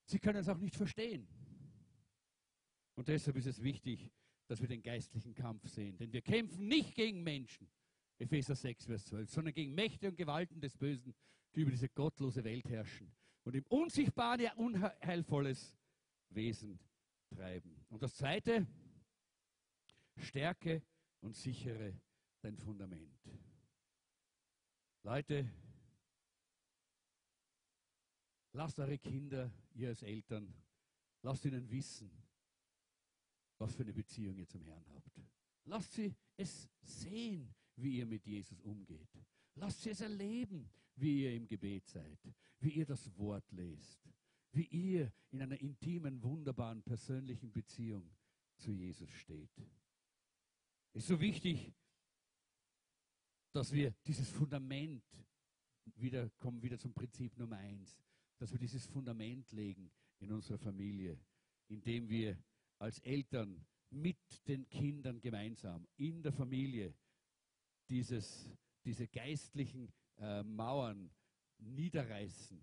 [0.06, 1.28] Sie können es auch nicht verstehen.
[2.96, 4.10] Und deshalb ist es wichtig,
[4.46, 5.96] dass wir den geistlichen Kampf sehen.
[5.98, 7.68] Denn wir kämpfen nicht gegen Menschen,
[8.18, 11.14] Epheser 6, Vers 12, sondern gegen Mächte und Gewalten des Bösen,
[11.54, 13.12] die über diese gottlose Welt herrschen
[13.46, 15.76] und im Unsichtbaren ihr unheilvolles
[16.30, 16.80] Wesen
[17.30, 17.84] treiben.
[17.88, 18.66] Und das Zweite,
[20.16, 20.82] stärke
[21.20, 21.94] und sichere
[22.40, 23.20] dein Fundament.
[25.02, 25.48] Leute,
[28.52, 30.52] lasst eure Kinder, ihr als Eltern,
[31.22, 32.10] lasst ihnen wissen,
[33.58, 35.20] was für eine Beziehung ihr zum Herrn habt.
[35.64, 39.08] Lasst sie es sehen, wie ihr mit Jesus umgeht.
[39.54, 42.18] Lasst sie es erleben, wie ihr im Gebet seid,
[42.60, 44.00] wie ihr das Wort lest,
[44.52, 48.10] wie ihr in einer intimen, wunderbaren, persönlichen Beziehung
[48.56, 49.50] zu Jesus steht.
[50.92, 51.74] Es ist so wichtig,
[53.52, 55.04] dass wir dieses Fundament,
[55.96, 57.96] wieder kommen wieder zum Prinzip Nummer eins,
[58.38, 61.18] dass wir dieses Fundament legen in unserer Familie,
[61.68, 62.38] indem wir
[62.78, 64.18] als Eltern mit
[64.48, 66.94] den Kindern gemeinsam in der Familie
[67.88, 68.50] dieses,
[68.84, 71.10] diese geistlichen äh, Mauern
[71.58, 72.60] niederreißen,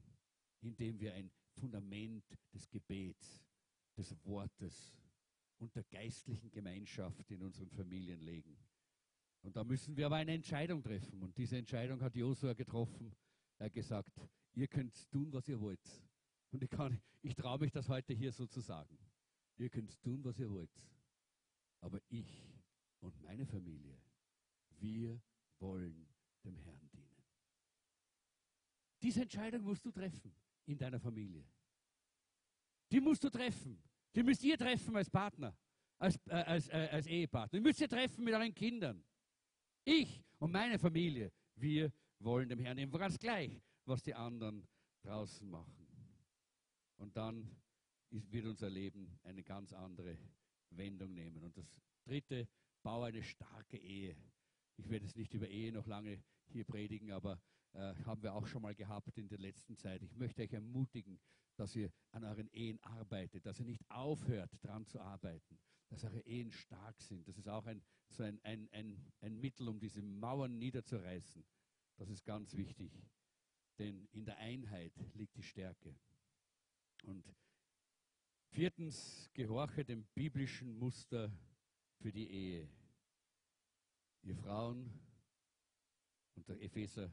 [0.62, 3.46] indem wir ein Fundament des Gebets,
[3.98, 4.98] des Wortes
[5.58, 8.58] und der geistlichen Gemeinschaft in unseren Familien legen.
[9.42, 11.22] Und da müssen wir aber eine Entscheidung treffen.
[11.22, 13.14] Und diese Entscheidung hat Josua getroffen.
[13.58, 14.12] Er hat gesagt,
[14.54, 16.04] ihr könnt tun, was ihr wollt.
[16.52, 16.70] Und ich,
[17.22, 18.98] ich traue mich das heute hier so zu sagen.
[19.64, 20.70] Ihr könnt tun, was ihr wollt.
[21.80, 22.54] Aber ich
[23.00, 23.98] und meine Familie,
[24.78, 25.22] wir
[25.58, 26.06] wollen
[26.44, 27.24] dem Herrn dienen.
[29.02, 30.36] Diese Entscheidung musst du treffen
[30.66, 31.46] in deiner Familie.
[32.92, 33.82] Die musst du treffen.
[34.14, 35.58] Die müsst ihr treffen als Partner,
[35.98, 37.58] als, äh, als, äh, als Ehepartner.
[37.58, 39.02] Die müsst ihr treffen mit euren Kindern.
[39.86, 44.68] Ich und meine Familie, wir wollen dem Herrn eben ganz gleich, was die anderen
[45.04, 45.88] draußen machen.
[46.98, 47.63] Und dann
[48.14, 50.18] wird unser Leben eine ganz andere
[50.70, 51.44] Wendung nehmen.
[51.44, 52.48] Und das dritte,
[52.84, 54.16] baue eine starke Ehe.
[54.78, 57.40] Ich werde es nicht über Ehe noch lange hier predigen, aber
[57.74, 60.02] äh, haben wir auch schon mal gehabt in der letzten Zeit.
[60.04, 61.20] Ich möchte euch ermutigen,
[61.56, 65.60] dass ihr an euren Ehen arbeitet, dass ihr nicht aufhört, daran zu arbeiten,
[65.90, 67.28] dass eure Ehen stark sind.
[67.28, 71.46] Das ist auch ein, so ein, ein, ein, ein Mittel, um diese Mauern niederzureißen.
[71.98, 72.92] Das ist ganz wichtig,
[73.78, 75.96] denn in der Einheit liegt die Stärke.
[77.04, 77.34] Und
[78.54, 81.36] Viertens, gehorche dem biblischen Muster
[81.98, 82.70] für die Ehe.
[84.22, 84.94] Ihr Frauen,
[86.36, 87.12] unter Epheser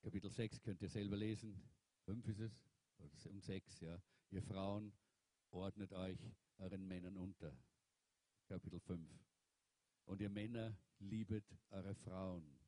[0.00, 1.60] Kapitel 6 könnt ihr selber lesen,
[2.06, 4.00] 5 ist es, und 6, ja.
[4.30, 4.94] Ihr Frauen,
[5.50, 6.18] ordnet euch
[6.56, 7.54] euren Männern unter.
[8.46, 9.06] Kapitel 5.
[10.06, 12.58] Und ihr Männer, liebet eure Frauen.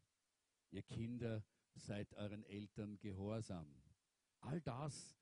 [0.70, 1.42] Ihr Kinder,
[1.72, 3.66] seid euren Eltern gehorsam.
[4.40, 5.19] All das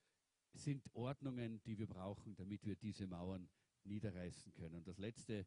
[0.52, 3.48] sind Ordnungen, die wir brauchen, damit wir diese Mauern
[3.84, 4.74] niederreißen können.
[4.74, 5.46] Und das Letzte,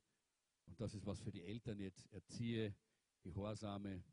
[0.65, 2.75] und das ist was für die Eltern jetzt, erziehe
[3.21, 4.03] gehorsame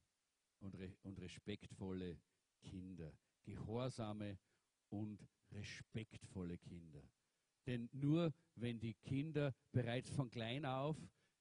[0.61, 2.19] und, re und respektvolle
[2.63, 3.13] Kinder.
[3.45, 4.39] Gehorsame
[4.91, 7.03] und respektvolle Kinder.
[7.67, 10.97] Denn nur wenn die Kinder bereits von klein auf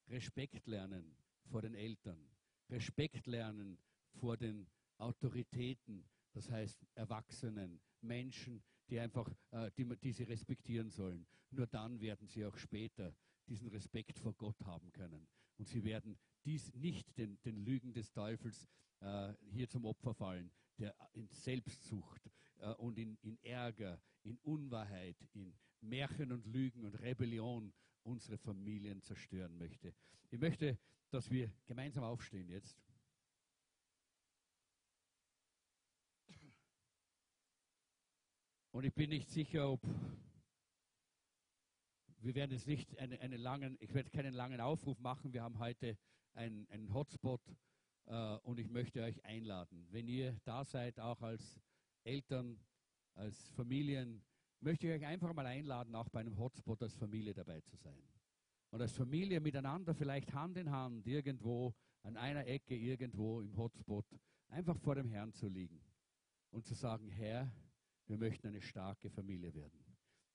[0.07, 2.29] Respekt lernen vor den Eltern,
[2.69, 3.77] Respekt lernen
[4.13, 4.67] vor den
[4.97, 11.25] Autoritäten, das heißt Erwachsenen, Menschen, die einfach, äh, die, die sie respektieren sollen.
[11.51, 13.15] Nur dann werden sie auch später
[13.47, 15.27] diesen Respekt vor Gott haben können.
[15.57, 18.67] Und sie werden dies nicht den, den Lügen des Teufels
[18.99, 22.29] äh, hier zum Opfer fallen, der in Selbstsucht
[22.59, 27.73] äh, und in, in Ärger, in Unwahrheit, in Märchen und Lügen und Rebellion
[28.03, 29.93] unsere Familien zerstören möchte.
[30.29, 30.77] Ich möchte,
[31.09, 32.81] dass wir gemeinsam aufstehen jetzt.
[38.77, 39.81] Und ich bin nicht sicher, ob
[42.19, 45.33] wir werden jetzt nicht eine, eine langen, ich werde keinen langen Aufruf machen.
[45.33, 45.97] Wir haben heute
[46.35, 47.41] einen, einen Hotspot
[48.05, 49.87] äh, und ich möchte euch einladen.
[49.89, 51.59] Wenn ihr da seid, auch als
[52.03, 52.59] Eltern,
[53.15, 54.23] als Familien,
[54.59, 58.03] möchte ich euch einfach mal einladen, auch bei einem Hotspot als Familie dabei zu sein.
[58.69, 61.73] Und als Familie miteinander vielleicht Hand in Hand irgendwo
[62.03, 64.05] an einer Ecke irgendwo im Hotspot
[64.49, 65.81] einfach vor dem Herrn zu liegen
[66.51, 67.51] und zu sagen, Herr,
[68.07, 69.83] wir möchten eine starke Familie werden.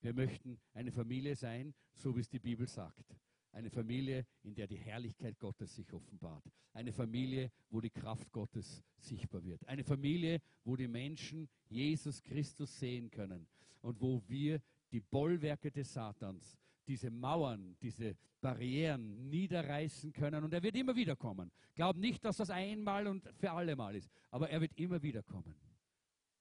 [0.01, 3.17] Wir möchten eine Familie sein, so wie es die Bibel sagt.
[3.53, 6.45] Eine Familie, in der die Herrlichkeit Gottes sich offenbart.
[6.73, 9.67] Eine Familie, wo die Kraft Gottes sichtbar wird.
[9.69, 13.47] Eine Familie, wo die Menschen Jesus Christus sehen können
[13.83, 14.61] und wo wir
[14.91, 20.45] die Bollwerke des Satans, diese Mauern, diese Barrieren niederreißen können.
[20.45, 21.53] Und er wird immer wieder kommen.
[21.75, 25.23] Glaub nicht, dass das einmal und für alle Mal ist, aber er wird immer wieder
[25.23, 25.55] kommen.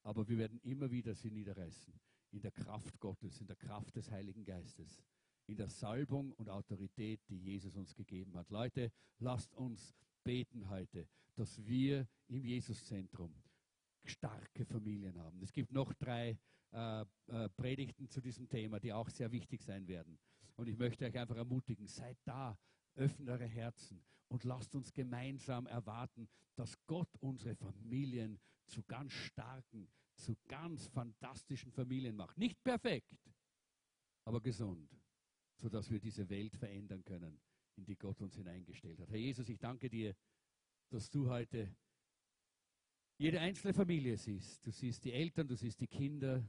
[0.04, 1.94] Aber wir werden immer wieder sie niederreißen.
[2.32, 5.04] In der Kraft Gottes, in der Kraft des Heiligen Geistes,
[5.48, 8.50] in der Salbung und Autorität, die Jesus uns gegeben hat.
[8.50, 9.94] Leute, lasst uns
[10.24, 13.34] beten heute, dass wir im Jesuszentrum
[14.06, 15.42] starke Familien haben.
[15.42, 16.38] Es gibt noch drei
[16.72, 20.18] äh, äh, Predigten zu diesem Thema, die auch sehr wichtig sein werden.
[20.56, 22.58] Und ich möchte euch einfach ermutigen, seid da,
[22.96, 28.40] öffnet eure Herzen und lasst uns gemeinsam erwarten, dass Gott unsere Familien
[28.72, 32.38] zu ganz starken, zu ganz fantastischen Familien macht.
[32.38, 33.18] Nicht perfekt,
[34.26, 34.90] aber gesund,
[35.58, 37.40] sodass wir diese Welt verändern können,
[37.76, 39.10] in die Gott uns hineingestellt hat.
[39.10, 40.16] Herr Jesus, ich danke dir,
[40.90, 41.76] dass du heute
[43.18, 44.66] jede einzelne Familie siehst.
[44.66, 46.44] Du siehst die Eltern, du siehst die Kinder,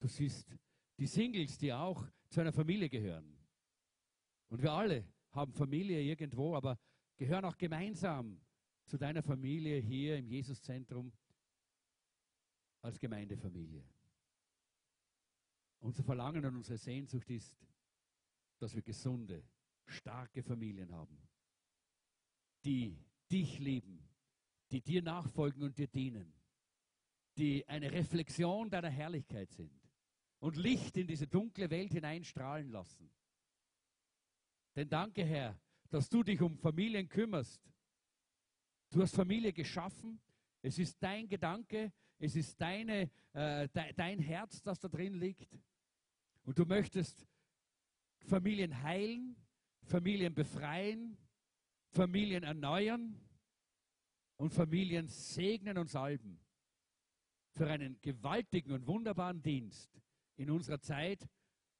[0.00, 0.46] du siehst
[0.98, 3.38] die Singles, die auch zu einer Familie gehören.
[4.48, 6.78] Und wir alle haben Familie irgendwo, aber
[7.16, 8.40] gehören auch gemeinsam
[8.84, 11.12] zu deiner Familie hier im Jesuszentrum
[12.82, 13.84] als Gemeindefamilie.
[15.80, 17.56] Unser Verlangen und unsere Sehnsucht ist,
[18.58, 19.42] dass wir gesunde,
[19.86, 21.18] starke Familien haben,
[22.64, 22.96] die
[23.30, 24.08] dich lieben,
[24.70, 26.32] die dir nachfolgen und dir dienen,
[27.36, 29.72] die eine Reflexion deiner Herrlichkeit sind
[30.38, 33.10] und Licht in diese dunkle Welt hineinstrahlen lassen.
[34.74, 35.58] Denn danke, Herr,
[35.90, 37.71] dass du dich um Familien kümmerst.
[38.92, 40.20] Du hast Familie geschaffen.
[40.60, 45.58] Es ist dein Gedanke, es ist deine, äh, de, dein Herz, das da drin liegt.
[46.44, 47.26] Und du möchtest
[48.20, 49.34] Familien heilen,
[49.84, 51.16] Familien befreien,
[51.88, 53.18] Familien erneuern
[54.36, 56.38] und Familien segnen und salben
[57.52, 59.90] für einen gewaltigen und wunderbaren Dienst,
[60.36, 61.26] in unserer Zeit,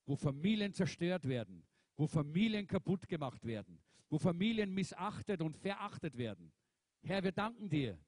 [0.06, 1.62] wo Familien zerstört werden,
[1.96, 6.52] wo Familien kaputt gemacht werden, wo Familien missachtet und verachtet werden.
[7.02, 7.98] Herr, wir danken dir,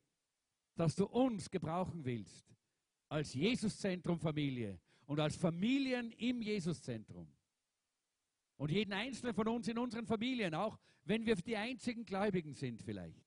[0.76, 2.54] dass du uns gebrauchen willst
[3.08, 7.28] als Jesuszentrum Familie und als Familien im Jesuszentrum.
[8.56, 12.82] Und jeden einzelnen von uns in unseren Familien, auch wenn wir die einzigen Gläubigen sind
[12.82, 13.24] vielleicht,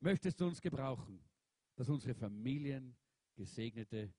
[0.00, 1.22] möchtest du uns gebrauchen,
[1.76, 2.96] dass unsere Familien
[3.34, 4.12] gesegnete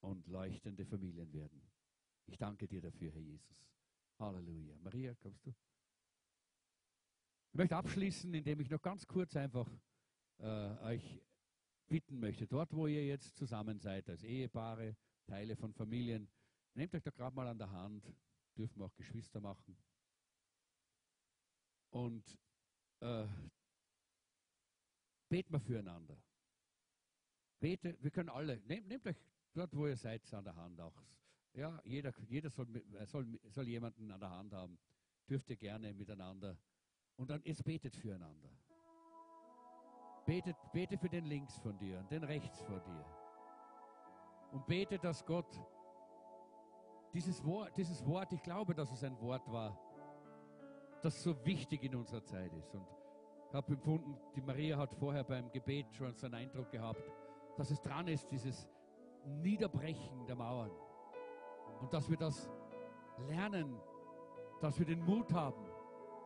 [0.00, 1.62] und leuchtende Familien werden.
[2.26, 3.66] Ich danke dir dafür, Herr Jesus.
[4.18, 4.76] Halleluja.
[4.78, 5.54] Maria, kommst du?
[7.50, 9.68] Ich möchte abschließen, indem ich noch ganz kurz einfach
[10.42, 11.22] äh, euch
[11.88, 16.28] bitten möchte, dort wo ihr jetzt zusammen seid, als Ehepaare, Teile von Familien,
[16.74, 18.12] nehmt euch da gerade mal an der Hand,
[18.56, 19.76] dürfen wir auch Geschwister machen.
[21.90, 22.38] Und
[23.00, 23.26] äh,
[25.28, 26.16] beten wir füreinander.
[27.60, 29.16] Bete, wir können alle, nehmt, nehmt euch
[29.52, 31.00] dort, wo ihr seid, an der Hand auch.
[31.54, 32.66] Ja, jeder, jeder soll,
[33.06, 34.78] soll, soll jemanden an der Hand haben.
[35.28, 36.58] Dürft ihr gerne miteinander.
[37.16, 38.50] Und dann jetzt betet füreinander.
[40.24, 43.04] Betet, bete für den links von dir und den rechts von dir.
[44.52, 45.60] Und bete, dass Gott
[47.12, 49.78] dieses Wort, dieses Wort, ich glaube, dass es ein Wort war,
[51.02, 52.74] das so wichtig in unserer Zeit ist.
[52.74, 52.86] Und
[53.48, 57.02] ich habe empfunden, die Maria hat vorher beim Gebet schon so einen Eindruck gehabt,
[57.56, 58.68] dass es dran ist, dieses
[59.42, 60.70] Niederbrechen der Mauern.
[61.80, 62.48] Und dass wir das
[63.28, 63.76] lernen,
[64.60, 65.66] dass wir den Mut haben,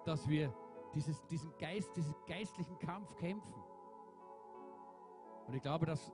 [0.05, 0.55] dass wir
[0.95, 3.55] dieses, diesen Geist, diesen geistlichen Kampf kämpfen.
[5.47, 6.13] Und ich glaube, dass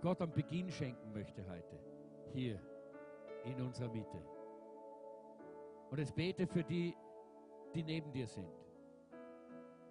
[0.00, 1.78] Gott am Beginn schenken möchte heute,
[2.32, 2.60] hier
[3.44, 4.22] in unserer Mitte.
[5.90, 6.96] Und jetzt bete für die,
[7.74, 8.50] die neben dir sind,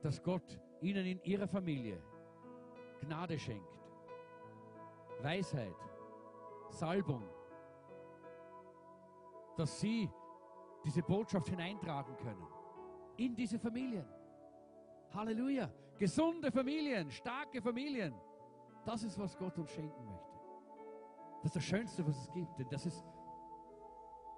[0.02, 2.02] dass Gott ihnen in ihrer Familie
[3.02, 3.80] Gnade schenkt,
[5.22, 5.76] Weisheit,
[6.70, 7.24] Salbung,
[9.58, 10.10] dass sie
[10.84, 12.48] diese Botschaft hineintragen können
[13.18, 14.06] in diese Familien.
[15.14, 15.70] Halleluja.
[16.00, 18.14] Gesunde Familien, starke Familien.
[18.86, 20.40] Das ist, was Gott uns schenken möchte.
[21.44, 22.58] Das ist das Schönste, was es gibt.
[22.60, 23.04] Denn das ist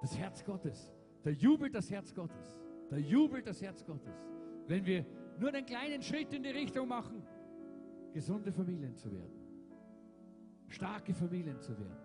[0.02, 2.60] das Herz Gottes, Da jubelt das Herz Gottes.
[2.90, 4.28] Da jubelt das Herz Gottes.
[4.68, 5.06] Wenn wir
[5.40, 7.26] nur einen kleinen Schritt in die Richtung machen,
[8.14, 9.40] gesunde Familien zu werden.
[10.68, 11.98] Starke Familien zu werden.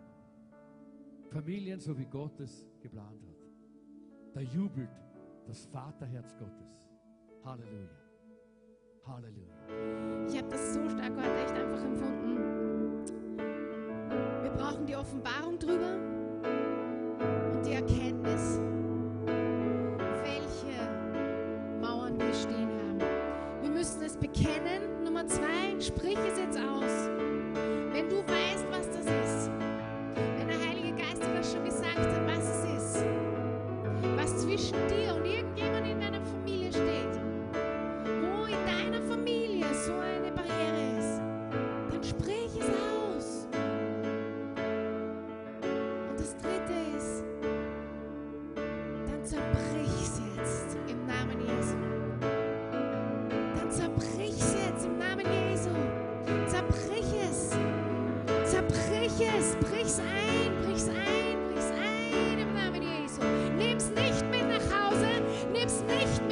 [1.30, 4.34] Familien, so wie Gott es geplant hat.
[4.34, 4.90] Da jubelt
[5.46, 6.88] das Vaterherz Gottes.
[7.44, 8.07] Halleluja.
[9.08, 10.28] Halleluja.
[10.28, 12.38] Ich habe das so stark heute echt einfach empfunden.
[14.42, 15.96] Wir brauchen die Offenbarung drüber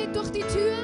[0.06, 0.75] mit durch die Tür.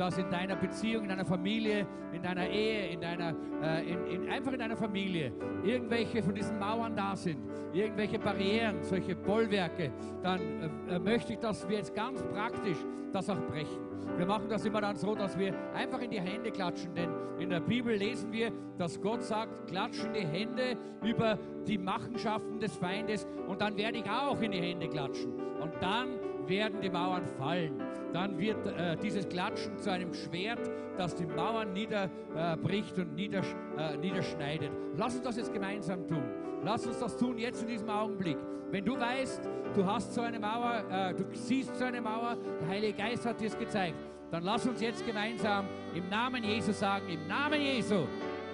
[0.00, 4.30] Dass in deiner Beziehung, in deiner Familie, in deiner Ehe, in deiner, äh, in, in,
[4.30, 5.30] einfach in deiner Familie
[5.62, 7.38] irgendwelche von diesen Mauern da sind,
[7.74, 9.92] irgendwelche Barrieren, solche Bollwerke,
[10.22, 10.40] dann
[10.88, 12.78] äh, äh, möchte ich, dass wir jetzt ganz praktisch
[13.12, 13.78] das auch brechen.
[14.16, 17.50] Wir machen das immer dann so, dass wir einfach in die Hände klatschen, denn in
[17.50, 23.26] der Bibel lesen wir, dass Gott sagt, klatschen die Hände über die Machenschaften des Feindes
[23.46, 25.34] und dann werde ich auch in die Hände klatschen.
[25.60, 26.18] Und dann
[26.50, 27.80] werden die Mauern fallen.
[28.12, 30.60] Dann wird äh, dieses Klatschen zu einem Schwert,
[30.98, 34.70] das die Mauern niederbricht und niedersch äh, niederschneidet.
[34.96, 36.24] Lass uns das jetzt gemeinsam tun.
[36.62, 38.36] Lass uns das tun jetzt in diesem Augenblick.
[38.70, 42.68] Wenn du weißt, du hast so eine Mauer, äh, du siehst so eine Mauer, der
[42.68, 43.96] Heilige Geist hat dir es gezeigt,
[44.30, 48.06] dann lass uns jetzt gemeinsam im Namen Jesu sagen, im Namen Jesu,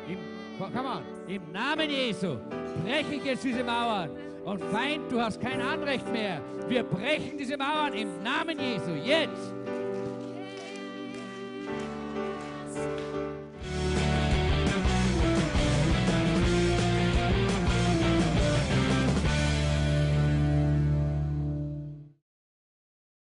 [0.08, 0.18] im,
[0.58, 2.36] come on, im Namen Jesu
[2.84, 4.10] breche ich jetzt diese Mauern.
[4.46, 6.40] Und Feind, du hast kein Anrecht mehr.
[6.68, 8.92] Wir brechen diese Mauern im Namen Jesu.
[8.92, 9.52] Jetzt,